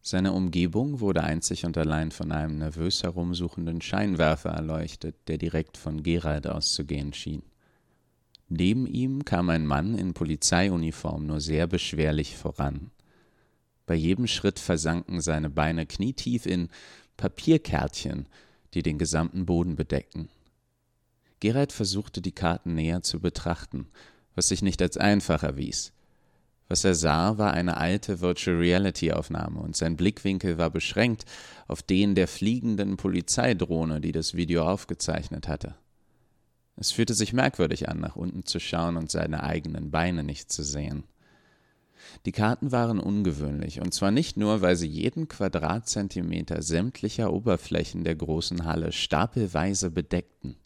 Seine 0.01 0.33
Umgebung 0.33 0.99
wurde 0.99 1.23
einzig 1.23 1.65
und 1.65 1.77
allein 1.77 2.11
von 2.11 2.33
einem 2.33 2.57
nervös 2.57 3.03
herumsuchenden 3.03 3.79
Scheinwerfer 3.79 4.49
erleuchtet, 4.49 5.15
der 5.29 5.37
direkt 5.37 5.77
von 5.77 6.03
Gerald 6.03 6.47
auszugehen 6.47 7.13
schien. 7.13 7.43
Neben 8.49 8.85
ihm 8.85 9.23
kam 9.23 9.49
ein 9.49 9.65
Mann 9.65 9.97
in 9.97 10.13
Polizeiuniform 10.13 11.27
nur 11.27 11.39
sehr 11.39 11.65
beschwerlich 11.65 12.35
voran. 12.35 12.91
Bei 13.85 13.95
jedem 13.95 14.27
Schritt 14.27 14.59
versanken 14.59 15.21
seine 15.21 15.49
Beine 15.49 15.85
knietief 15.85 16.45
in 16.45 16.67
Papierkärtchen, 17.15 18.27
die 18.73 18.83
den 18.83 18.97
gesamten 18.97 19.45
Boden 19.45 19.77
bedeckten. 19.77 20.27
Gerald 21.39 21.71
versuchte 21.71 22.21
die 22.21 22.31
Karten 22.33 22.75
näher 22.75 23.01
zu 23.01 23.21
betrachten, 23.21 23.87
was 24.35 24.47
sich 24.47 24.61
nicht 24.61 24.81
als 24.81 24.97
einfach 24.97 25.43
erwies. 25.43 25.93
Was 26.69 26.83
er 26.83 26.95
sah, 26.95 27.37
war 27.37 27.53
eine 27.53 27.77
alte 27.77 28.21
Virtual 28.21 28.57
Reality 28.57 29.11
Aufnahme 29.11 29.59
und 29.59 29.75
sein 29.75 29.95
Blickwinkel 29.95 30.57
war 30.57 30.69
beschränkt 30.69 31.25
auf 31.67 31.83
den 31.83 32.15
der 32.15 32.27
fliegenden 32.27 32.97
Polizeidrohne, 32.97 34.01
die 34.01 34.11
das 34.11 34.33
Video 34.33 34.67
aufgezeichnet 34.67 35.47
hatte. 35.47 35.75
Es 36.75 36.91
fühlte 36.91 37.13
sich 37.13 37.33
merkwürdig 37.33 37.89
an, 37.89 37.99
nach 37.99 38.15
unten 38.15 38.45
zu 38.45 38.59
schauen 38.59 38.97
und 38.97 39.11
seine 39.11 39.43
eigenen 39.43 39.91
Beine 39.91 40.23
nicht 40.23 40.51
zu 40.51 40.63
sehen. 40.63 41.03
Die 42.25 42.31
Karten 42.31 42.71
waren 42.71 42.99
ungewöhnlich, 42.99 43.79
und 43.79 43.93
zwar 43.93 44.11
nicht 44.11 44.37
nur, 44.37 44.61
weil 44.61 44.75
sie 44.75 44.87
jeden 44.87 45.27
Quadratzentimeter 45.27 46.61
sämtlicher 46.61 47.31
Oberflächen 47.31 48.03
der 48.03 48.15
großen 48.15 48.65
Halle 48.65 48.91
stapelweise 48.91 49.91
bedeckten. 49.91 50.57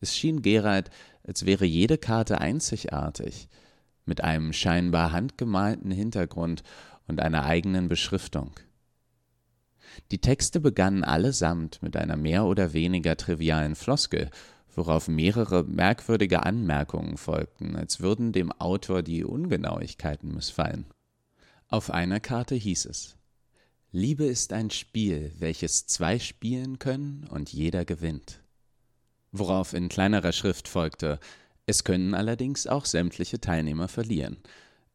Es 0.00 0.16
schien 0.16 0.42
Gerald, 0.42 0.90
als 1.28 1.44
wäre 1.44 1.66
jede 1.66 1.98
Karte 1.98 2.40
einzigartig, 2.40 3.48
mit 4.06 4.24
einem 4.24 4.54
scheinbar 4.54 5.12
handgemalten 5.12 5.90
Hintergrund 5.90 6.62
und 7.06 7.20
einer 7.20 7.44
eigenen 7.44 7.86
Beschriftung. 7.86 8.52
Die 10.10 10.20
Texte 10.20 10.58
begannen 10.58 11.04
allesamt 11.04 11.82
mit 11.82 11.96
einer 11.96 12.16
mehr 12.16 12.46
oder 12.46 12.72
weniger 12.72 13.16
trivialen 13.16 13.74
Floskel, 13.74 14.30
worauf 14.74 15.08
mehrere 15.08 15.64
merkwürdige 15.64 16.44
Anmerkungen 16.44 17.18
folgten, 17.18 17.76
als 17.76 18.00
würden 18.00 18.32
dem 18.32 18.50
Autor 18.52 19.02
die 19.02 19.22
Ungenauigkeiten 19.24 20.34
missfallen. 20.34 20.86
Auf 21.68 21.90
einer 21.90 22.20
Karte 22.20 22.54
hieß 22.54 22.86
es 22.86 23.18
Liebe 23.90 24.24
ist 24.24 24.52
ein 24.52 24.70
Spiel, 24.70 25.32
welches 25.38 25.86
zwei 25.86 26.18
spielen 26.18 26.78
können 26.78 27.26
und 27.30 27.52
jeder 27.52 27.84
gewinnt. 27.84 28.40
Worauf 29.32 29.74
in 29.74 29.88
kleinerer 29.88 30.32
Schrift 30.32 30.68
folgte 30.68 31.18
Es 31.66 31.84
können 31.84 32.14
allerdings 32.14 32.66
auch 32.66 32.84
sämtliche 32.84 33.40
Teilnehmer 33.40 33.88
verlieren. 33.88 34.38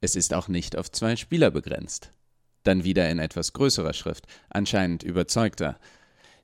Es 0.02 0.16
ist 0.16 0.34
auch 0.34 0.48
nicht 0.48 0.76
auf 0.76 0.92
zwei 0.92 1.16
Spieler 1.16 1.52
begrenzt. 1.52 2.12
Dann 2.64 2.84
wieder 2.84 3.10
in 3.10 3.20
etwas 3.20 3.54
größerer 3.54 3.94
Schrift, 3.94 4.28
anscheinend 4.50 5.04
überzeugter 5.04 5.78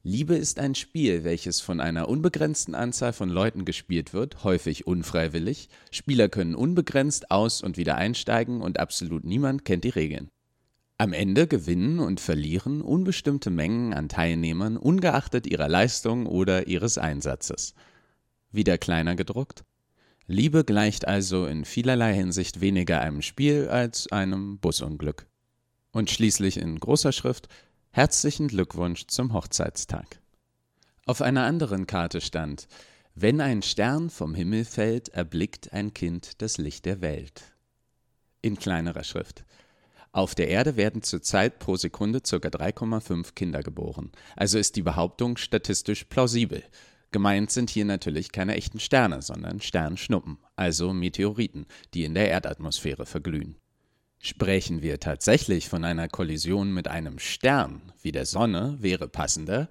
Liebe 0.04 0.36
ist 0.36 0.60
ein 0.60 0.76
Spiel, 0.76 1.26
welches 1.26 1.60
von 1.60 1.82
einer 1.82 2.08
unbegrenzten 2.08 2.74
Anzahl 2.74 3.12
von 3.12 3.30
Leuten 3.30 3.66
gespielt 3.66 4.14
wird, 4.14 4.46
häufig 4.46 4.88
unfreiwillig. 4.88 5.68
Spieler 5.92 6.30
können 6.30 6.56
unbegrenzt 6.56 7.32
aus 7.32 7.62
und 7.62 7.76
wieder 7.76 7.96
einsteigen 7.96 8.62
und 8.62 8.80
absolut 8.80 9.26
niemand 9.26 9.66
kennt 9.66 9.84
die 9.84 9.90
Regeln. 9.90 10.30
Am 11.02 11.14
Ende 11.14 11.48
gewinnen 11.48 12.00
und 12.00 12.20
verlieren 12.20 12.82
unbestimmte 12.82 13.50
Mengen 13.50 13.94
an 13.94 14.10
Teilnehmern 14.10 14.76
ungeachtet 14.76 15.48
ihrer 15.48 15.70
Leistung 15.70 16.26
oder 16.26 16.68
ihres 16.68 16.98
Einsatzes. 16.98 17.74
Wieder 18.52 18.78
kleiner 18.78 19.16
gedruckt. 19.16 19.64
Liebe 20.28 20.66
gleicht 20.66 21.08
also 21.08 21.46
in 21.46 21.64
vielerlei 21.64 22.14
Hinsicht 22.14 22.60
weniger 22.60 23.00
einem 23.00 23.22
Spiel 23.22 23.70
als 23.70 24.12
einem 24.12 24.60
Busunglück. 24.60 25.26
Und 25.94 26.12
schließlich 26.12 26.58
in 26.58 26.78
großer 26.78 27.14
Schrift 27.14 27.48
Herzlichen 27.92 28.50
Glückwunsch 28.50 29.08
zum 29.08 29.32
Hochzeitstag. 29.32 30.20
Auf 31.06 31.22
einer 31.22 31.46
anderen 31.46 31.88
Karte 31.88 32.20
stand 32.20 32.68
Wenn 33.16 33.40
ein 33.40 33.62
Stern 33.62 34.10
vom 34.10 34.36
Himmel 34.36 34.66
fällt, 34.66 35.08
erblickt 35.08 35.72
ein 35.72 35.94
Kind 35.94 36.42
das 36.42 36.58
Licht 36.58 36.86
der 36.86 37.00
Welt. 37.00 37.56
In 38.42 38.60
kleinerer 38.60 39.06
Schrift. 39.06 39.46
Auf 40.20 40.36
der 40.36 40.50
Erde 40.50 40.76
werden 40.76 41.02
zurzeit 41.02 41.60
pro 41.60 41.78
Sekunde 41.78 42.20
ca. 42.20 42.36
3,5 42.36 43.36
Kinder 43.36 43.64
geboren. 43.64 44.12
Also 44.36 44.58
ist 44.58 44.76
die 44.76 44.82
Behauptung 44.82 45.38
statistisch 45.38 46.04
plausibel. 46.04 46.62
Gemeint 47.12 47.52
sind 47.52 47.70
hier 47.70 47.86
natürlich 47.86 48.34
keine 48.34 48.56
echten 48.56 48.82
Sterne, 48.82 49.22
sondern 49.22 49.62
Sternschnuppen, 49.62 50.38
also 50.58 50.92
Meteoriten, 50.92 51.68
die 51.94 52.04
in 52.04 52.16
der 52.16 52.30
Erdatmosphäre 52.32 53.06
verglühen. 53.06 53.56
Sprechen 54.20 54.82
wir 54.82 55.00
tatsächlich 55.00 55.70
von 55.70 55.86
einer 55.86 56.10
Kollision 56.10 56.74
mit 56.74 56.90
einem 56.90 57.18
Stern 57.18 57.94
wie 58.02 58.12
der 58.12 58.26
Sonne, 58.26 58.76
wäre 58.82 59.08
passender, 59.08 59.70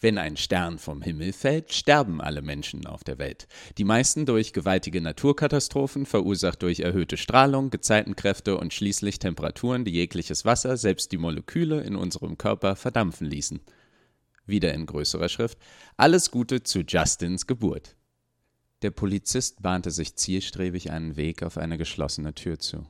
wenn 0.00 0.18
ein 0.18 0.36
Stern 0.36 0.78
vom 0.78 1.02
Himmel 1.02 1.32
fällt, 1.32 1.72
sterben 1.72 2.20
alle 2.20 2.42
Menschen 2.42 2.86
auf 2.86 3.04
der 3.04 3.18
Welt. 3.18 3.48
Die 3.78 3.84
meisten 3.84 4.26
durch 4.26 4.52
gewaltige 4.52 5.00
Naturkatastrophen, 5.00 6.06
verursacht 6.06 6.62
durch 6.62 6.80
erhöhte 6.80 7.16
Strahlung, 7.16 7.70
Gezeitenkräfte 7.70 8.58
und 8.58 8.74
schließlich 8.74 9.18
Temperaturen, 9.18 9.84
die 9.84 9.92
jegliches 9.92 10.44
Wasser, 10.44 10.76
selbst 10.76 11.12
die 11.12 11.18
Moleküle 11.18 11.80
in 11.80 11.96
unserem 11.96 12.36
Körper 12.36 12.76
verdampfen 12.76 13.26
ließen. 13.26 13.60
Wieder 14.44 14.72
in 14.74 14.86
größerer 14.86 15.28
Schrift. 15.28 15.58
Alles 15.96 16.30
Gute 16.30 16.62
zu 16.62 16.80
Justins 16.80 17.46
Geburt. 17.46 17.96
Der 18.82 18.90
Polizist 18.90 19.62
bahnte 19.62 19.90
sich 19.90 20.16
zielstrebig 20.16 20.90
einen 20.90 21.16
Weg 21.16 21.42
auf 21.42 21.56
eine 21.56 21.78
geschlossene 21.78 22.34
Tür 22.34 22.58
zu. 22.58 22.86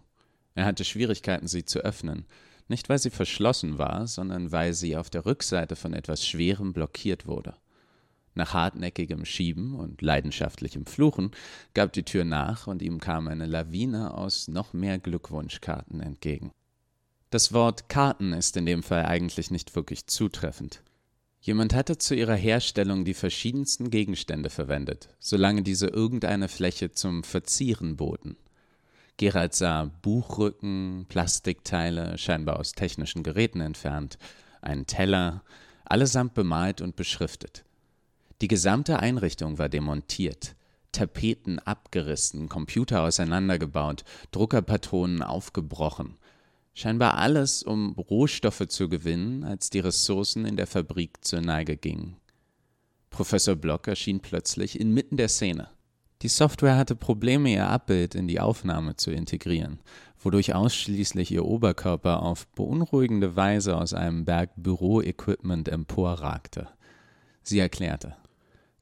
Er 0.54 0.64
hatte 0.64 0.84
Schwierigkeiten, 0.84 1.46
sie 1.46 1.64
zu 1.64 1.80
öffnen, 1.80 2.26
nicht 2.68 2.88
weil 2.88 2.98
sie 2.98 3.10
verschlossen 3.10 3.78
war, 3.78 4.06
sondern 4.06 4.52
weil 4.52 4.74
sie 4.74 4.96
auf 4.96 5.10
der 5.10 5.26
Rückseite 5.26 5.76
von 5.76 5.92
etwas 5.92 6.26
Schwerem 6.26 6.72
blockiert 6.72 7.26
wurde. 7.26 7.54
Nach 8.34 8.52
hartnäckigem 8.52 9.24
Schieben 9.24 9.74
und 9.74 10.02
leidenschaftlichem 10.02 10.84
Fluchen 10.84 11.30
gab 11.72 11.94
die 11.94 12.02
Tür 12.02 12.24
nach 12.24 12.66
und 12.66 12.82
ihm 12.82 13.00
kam 13.00 13.28
eine 13.28 13.46
Lawine 13.46 14.12
aus 14.12 14.46
noch 14.48 14.74
mehr 14.74 14.98
Glückwunschkarten 14.98 16.00
entgegen. 16.00 16.52
Das 17.30 17.52
Wort 17.52 17.88
Karten 17.88 18.32
ist 18.32 18.56
in 18.56 18.66
dem 18.66 18.82
Fall 18.82 19.06
eigentlich 19.06 19.50
nicht 19.50 19.74
wirklich 19.74 20.06
zutreffend. 20.06 20.82
Jemand 21.40 21.74
hatte 21.74 21.96
zu 21.96 22.14
ihrer 22.14 22.34
Herstellung 22.34 23.04
die 23.04 23.14
verschiedensten 23.14 23.90
Gegenstände 23.90 24.50
verwendet, 24.50 25.08
solange 25.18 25.62
diese 25.62 25.86
irgendeine 25.86 26.48
Fläche 26.48 26.92
zum 26.92 27.24
Verzieren 27.24 27.96
boten. 27.96 28.36
Gerald 29.18 29.54
sah 29.54 29.90
Buchrücken, 30.02 31.06
Plastikteile, 31.08 32.18
scheinbar 32.18 32.58
aus 32.58 32.72
technischen 32.72 33.22
Geräten 33.22 33.60
entfernt, 33.60 34.18
einen 34.60 34.86
Teller, 34.86 35.42
allesamt 35.84 36.34
bemalt 36.34 36.80
und 36.82 36.96
beschriftet. 36.96 37.64
Die 38.42 38.48
gesamte 38.48 38.98
Einrichtung 38.98 39.58
war 39.58 39.70
demontiert, 39.70 40.54
Tapeten 40.92 41.58
abgerissen, 41.60 42.48
Computer 42.50 43.02
auseinandergebaut, 43.02 44.04
Druckerpatronen 44.32 45.22
aufgebrochen. 45.22 46.18
Scheinbar 46.74 47.16
alles, 47.16 47.62
um 47.62 47.92
Rohstoffe 47.92 48.66
zu 48.68 48.90
gewinnen, 48.90 49.44
als 49.44 49.70
die 49.70 49.80
Ressourcen 49.80 50.44
in 50.44 50.56
der 50.56 50.66
Fabrik 50.66 51.24
zur 51.24 51.40
Neige 51.40 51.78
gingen. 51.78 52.16
Professor 53.08 53.56
Block 53.56 53.88
erschien 53.88 54.20
plötzlich 54.20 54.78
inmitten 54.78 55.16
der 55.16 55.28
Szene. 55.28 55.70
Die 56.22 56.28
Software 56.28 56.76
hatte 56.76 56.96
Probleme, 56.96 57.52
ihr 57.52 57.68
Abbild 57.68 58.14
in 58.14 58.26
die 58.26 58.40
Aufnahme 58.40 58.96
zu 58.96 59.10
integrieren, 59.10 59.80
wodurch 60.18 60.54
ausschließlich 60.54 61.30
ihr 61.30 61.44
Oberkörper 61.44 62.22
auf 62.22 62.46
beunruhigende 62.48 63.36
Weise 63.36 63.76
aus 63.76 63.92
einem 63.92 64.24
Berg 64.24 64.50
Büroequipment 64.56 65.68
emporragte. 65.68 66.68
Sie 67.42 67.58
erklärte. 67.58 68.16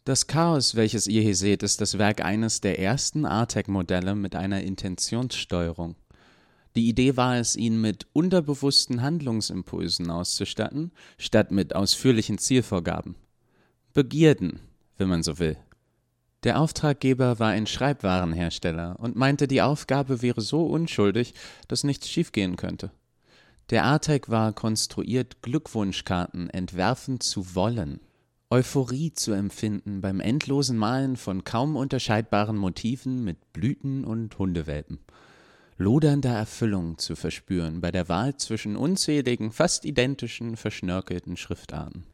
Das 0.04 0.26
Chaos, 0.26 0.74
welches 0.74 1.06
ihr 1.06 1.22
hier 1.22 1.34
seht, 1.34 1.62
ist 1.62 1.80
das 1.80 1.98
Werk 1.98 2.24
eines 2.24 2.60
der 2.60 2.78
ersten 2.78 3.24
Artec-Modelle 3.24 4.14
mit 4.14 4.36
einer 4.36 4.62
Intentionssteuerung. 4.62 5.96
Die 6.76 6.88
Idee 6.88 7.16
war 7.16 7.38
es, 7.38 7.56
ihn 7.56 7.80
mit 7.80 8.06
unterbewussten 8.12 9.02
Handlungsimpulsen 9.02 10.10
auszustatten, 10.10 10.92
statt 11.18 11.50
mit 11.50 11.74
ausführlichen 11.74 12.38
Zielvorgaben. 12.38 13.16
Begierden, 13.92 14.60
wenn 14.98 15.08
man 15.08 15.22
so 15.22 15.38
will. 15.38 15.56
Der 16.44 16.60
Auftraggeber 16.60 17.38
war 17.38 17.48
ein 17.48 17.66
Schreibwarenhersteller 17.66 18.96
und 19.00 19.16
meinte, 19.16 19.48
die 19.48 19.62
Aufgabe 19.62 20.20
wäre 20.20 20.42
so 20.42 20.66
unschuldig, 20.66 21.32
dass 21.68 21.84
nichts 21.84 22.08
schiefgehen 22.08 22.56
könnte. 22.56 22.90
Der 23.70 23.86
ATEC 23.86 24.28
war 24.28 24.52
konstruiert, 24.52 25.40
Glückwunschkarten 25.40 26.50
entwerfen 26.50 27.18
zu 27.20 27.54
wollen, 27.54 28.00
Euphorie 28.50 29.14
zu 29.14 29.32
empfinden 29.32 30.02
beim 30.02 30.20
endlosen 30.20 30.76
Malen 30.76 31.16
von 31.16 31.44
kaum 31.44 31.76
unterscheidbaren 31.76 32.58
Motiven 32.58 33.24
mit 33.24 33.54
Blüten 33.54 34.04
und 34.04 34.38
Hundewelpen, 34.38 34.98
lodernder 35.78 36.34
Erfüllung 36.34 36.98
zu 36.98 37.16
verspüren 37.16 37.80
bei 37.80 37.90
der 37.90 38.10
Wahl 38.10 38.36
zwischen 38.36 38.76
unzähligen, 38.76 39.50
fast 39.50 39.86
identischen, 39.86 40.58
verschnörkelten 40.58 41.38
Schriftarten. 41.38 42.04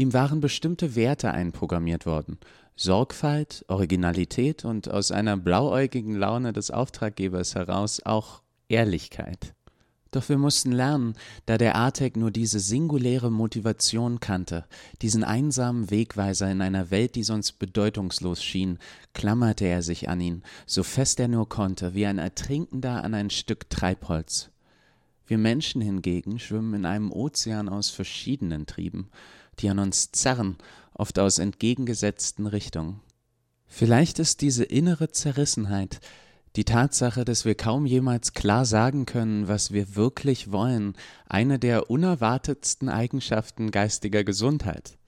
Ihm 0.00 0.14
waren 0.14 0.40
bestimmte 0.40 0.96
Werte 0.96 1.30
einprogrammiert 1.30 2.06
worden, 2.06 2.38
Sorgfalt, 2.74 3.66
Originalität 3.68 4.64
und 4.64 4.90
aus 4.90 5.12
einer 5.12 5.36
blauäugigen 5.36 6.14
Laune 6.14 6.54
des 6.54 6.70
Auftraggebers 6.70 7.54
heraus 7.54 8.00
auch 8.06 8.40
Ehrlichkeit. 8.70 9.52
Doch 10.10 10.26
wir 10.30 10.38
mussten 10.38 10.72
lernen, 10.72 11.16
da 11.44 11.58
der 11.58 11.76
Artek 11.76 12.16
nur 12.16 12.30
diese 12.30 12.60
singuläre 12.60 13.30
Motivation 13.30 14.20
kannte, 14.20 14.64
diesen 15.02 15.22
einsamen 15.22 15.90
Wegweiser 15.90 16.50
in 16.50 16.62
einer 16.62 16.90
Welt, 16.90 17.14
die 17.14 17.22
sonst 17.22 17.58
bedeutungslos 17.58 18.42
schien, 18.42 18.78
klammerte 19.12 19.66
er 19.66 19.82
sich 19.82 20.08
an 20.08 20.22
ihn, 20.22 20.42
so 20.64 20.82
fest 20.82 21.20
er 21.20 21.28
nur 21.28 21.50
konnte, 21.50 21.92
wie 21.92 22.06
ein 22.06 22.16
Ertrinkender 22.16 23.04
an 23.04 23.12
ein 23.12 23.28
Stück 23.28 23.68
Treibholz. 23.68 24.48
Wir 25.26 25.36
Menschen 25.36 25.82
hingegen 25.82 26.38
schwimmen 26.38 26.72
in 26.72 26.86
einem 26.86 27.12
Ozean 27.12 27.68
aus 27.68 27.90
verschiedenen 27.90 28.64
Trieben, 28.64 29.10
die 29.60 29.70
an 29.70 29.78
uns 29.78 30.12
zerren, 30.12 30.56
oft 30.94 31.18
aus 31.18 31.38
entgegengesetzten 31.38 32.46
Richtungen. 32.46 33.00
Vielleicht 33.66 34.18
ist 34.18 34.40
diese 34.40 34.64
innere 34.64 35.10
Zerrissenheit 35.10 36.00
die 36.56 36.64
Tatsache, 36.64 37.24
dass 37.24 37.44
wir 37.44 37.54
kaum 37.54 37.86
jemals 37.86 38.32
klar 38.32 38.64
sagen 38.64 39.06
können, 39.06 39.46
was 39.46 39.72
wir 39.72 39.94
wirklich 39.94 40.50
wollen, 40.50 40.94
eine 41.28 41.60
der 41.60 41.90
unerwartetsten 41.90 42.88
Eigenschaften 42.88 43.70
geistiger 43.70 44.24
Gesundheit. 44.24 44.98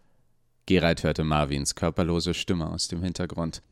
Gerald 0.66 1.02
hörte 1.02 1.24
Marvins 1.24 1.74
körperlose 1.74 2.34
Stimme 2.34 2.70
aus 2.70 2.86
dem 2.86 3.02
Hintergrund. 3.02 3.62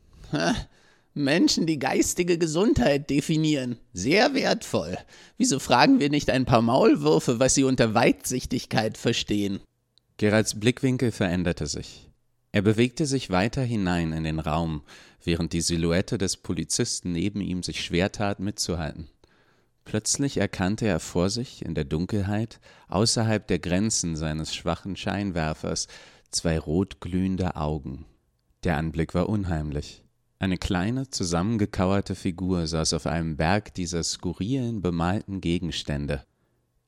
Menschen, 1.15 1.67
die 1.67 1.79
geistige 1.79 2.39
Gesundheit 2.39 3.09
definieren. 3.09 3.79
Sehr 3.93 4.35
wertvoll. 4.35 4.99
Wieso 5.37 5.61
fragen 5.61 6.01
wir 6.01 6.11
nicht 6.11 6.31
ein 6.31 6.47
paar 6.47 6.63
Maulwürfe, 6.63 7.39
was 7.39 7.55
sie 7.55 7.65
unter 7.65 7.95
Weitsichtigkeit 7.95 8.99
verstehen? 8.99 9.61
Geralds 10.21 10.61
Blickwinkel 10.61 11.13
veränderte 11.13 11.67
sich. 11.67 12.11
Er 12.53 12.61
bewegte 12.61 13.07
sich 13.07 13.31
weiter 13.31 13.63
hinein 13.63 14.13
in 14.13 14.23
den 14.23 14.39
Raum, 14.39 14.83
während 15.25 15.55
die 15.55 15.63
Silhouette 15.63 16.19
des 16.19 16.37
Polizisten 16.37 17.13
neben 17.13 17.41
ihm 17.41 17.63
sich 17.63 17.83
schwer 17.83 18.13
tat, 18.13 18.39
mitzuhalten. 18.39 19.09
Plötzlich 19.87 20.37
erkannte 20.37 20.87
er 20.87 21.01
vor 21.01 21.31
sich 21.31 21.65
in 21.65 21.75
der 21.75 21.85
Dunkelheit, 21.85 22.61
außerhalb 22.89 23.47
der 23.47 23.61
Grenzen 23.61 24.15
seines 24.15 24.55
schwachen 24.55 24.95
Scheinwerfers, 24.95 25.87
zwei 26.31 26.59
rotglühende 26.59 27.57
Augen. 27.57 28.05
Der 28.63 28.77
Anblick 28.77 29.15
war 29.15 29.27
unheimlich. 29.27 30.05
Eine 30.39 30.59
kleine, 30.59 31.09
zusammengekauerte 31.09 32.15
Figur 32.15 32.67
saß 32.67 32.93
auf 32.93 33.07
einem 33.07 33.39
Berg 33.39 33.73
dieser 33.73 34.03
skurrilen, 34.03 34.83
bemalten 34.83 35.41
Gegenstände. 35.41 36.27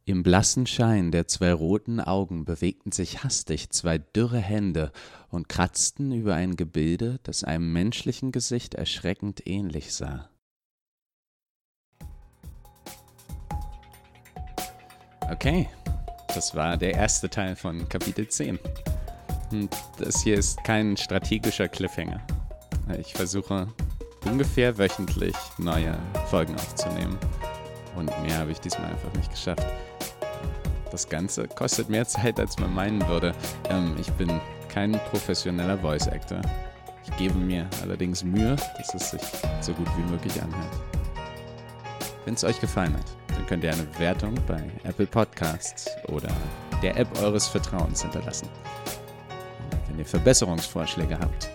Im 0.04 0.24
blassen 0.24 0.66
Schein 0.66 1.12
der 1.12 1.28
zwei 1.28 1.52
roten 1.52 2.00
Augen 2.00 2.44
bewegten 2.44 2.90
sich 2.90 3.22
hastig 3.22 3.70
zwei 3.70 3.98
dürre 3.98 4.40
Hände 4.40 4.90
und 5.28 5.48
kratzten 5.48 6.10
über 6.10 6.34
ein 6.34 6.56
Gebilde, 6.56 7.20
das 7.22 7.44
einem 7.44 7.72
menschlichen 7.72 8.32
Gesicht 8.32 8.74
erschreckend 8.74 9.46
ähnlich 9.46 9.94
sah. 9.94 10.28
Okay, 15.30 15.68
das 16.34 16.56
war 16.56 16.76
der 16.76 16.94
erste 16.94 17.30
Teil 17.30 17.54
von 17.54 17.88
Kapitel 17.88 18.26
10. 18.26 18.58
Und 19.52 19.70
das 19.98 20.24
hier 20.24 20.34
ist 20.34 20.64
kein 20.64 20.96
strategischer 20.96 21.68
Cliffhanger. 21.68 22.20
Ich 22.98 23.12
versuche 23.12 23.68
ungefähr 24.24 24.76
wöchentlich 24.78 25.36
neue 25.58 25.96
Folgen 26.28 26.56
aufzunehmen. 26.56 27.16
Und 27.94 28.06
mehr 28.22 28.38
habe 28.38 28.50
ich 28.50 28.58
diesmal 28.58 28.90
einfach 28.90 29.12
nicht 29.14 29.30
geschafft. 29.30 29.66
Das 30.92 31.08
Ganze 31.08 31.48
kostet 31.48 31.88
mehr 31.88 32.06
Zeit, 32.06 32.38
als 32.38 32.58
man 32.58 32.74
meinen 32.74 33.08
würde. 33.08 33.34
Ähm, 33.70 33.96
ich 33.98 34.12
bin 34.12 34.30
kein 34.68 34.92
professioneller 35.10 35.78
Voice 35.78 36.06
Actor. 36.06 36.42
Ich 37.06 37.16
gebe 37.16 37.34
mir 37.34 37.66
allerdings 37.80 38.22
Mühe, 38.22 38.56
dass 38.76 38.94
es 38.94 39.10
sich 39.10 39.22
so 39.62 39.72
gut 39.72 39.88
wie 39.96 40.10
möglich 40.10 40.40
anhört. 40.42 40.70
Wenn 42.26 42.34
es 42.34 42.44
euch 42.44 42.60
gefallen 42.60 42.92
hat, 42.94 43.06
dann 43.28 43.46
könnt 43.46 43.64
ihr 43.64 43.72
eine 43.72 43.84
Bewertung 43.84 44.34
bei 44.46 44.62
Apple 44.84 45.06
Podcasts 45.06 45.88
oder 46.08 46.28
der 46.82 46.94
App 46.98 47.08
eures 47.22 47.48
Vertrauens 47.48 48.02
hinterlassen. 48.02 48.48
Wenn 49.88 49.98
ihr 49.98 50.06
Verbesserungsvorschläge 50.06 51.18
habt, 51.18 51.48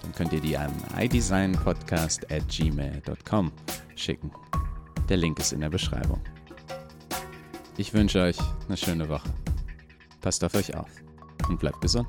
dann 0.00 0.14
könnt 0.14 0.32
ihr 0.32 0.40
die 0.40 0.56
an 0.56 0.72
idesignpodcast 0.98 2.32
at 2.32 2.48
gmail.com 2.48 3.52
schicken. 3.96 4.30
Der 5.10 5.18
Link 5.18 5.38
ist 5.38 5.52
in 5.52 5.60
der 5.60 5.70
Beschreibung. 5.70 6.22
Ich 7.78 7.94
wünsche 7.94 8.20
euch 8.20 8.36
eine 8.66 8.76
schöne 8.76 9.08
Woche. 9.08 9.28
Passt 10.20 10.42
auf 10.42 10.52
euch 10.56 10.74
auf 10.74 10.90
und 11.48 11.60
bleibt 11.60 11.80
gesund. 11.80 12.08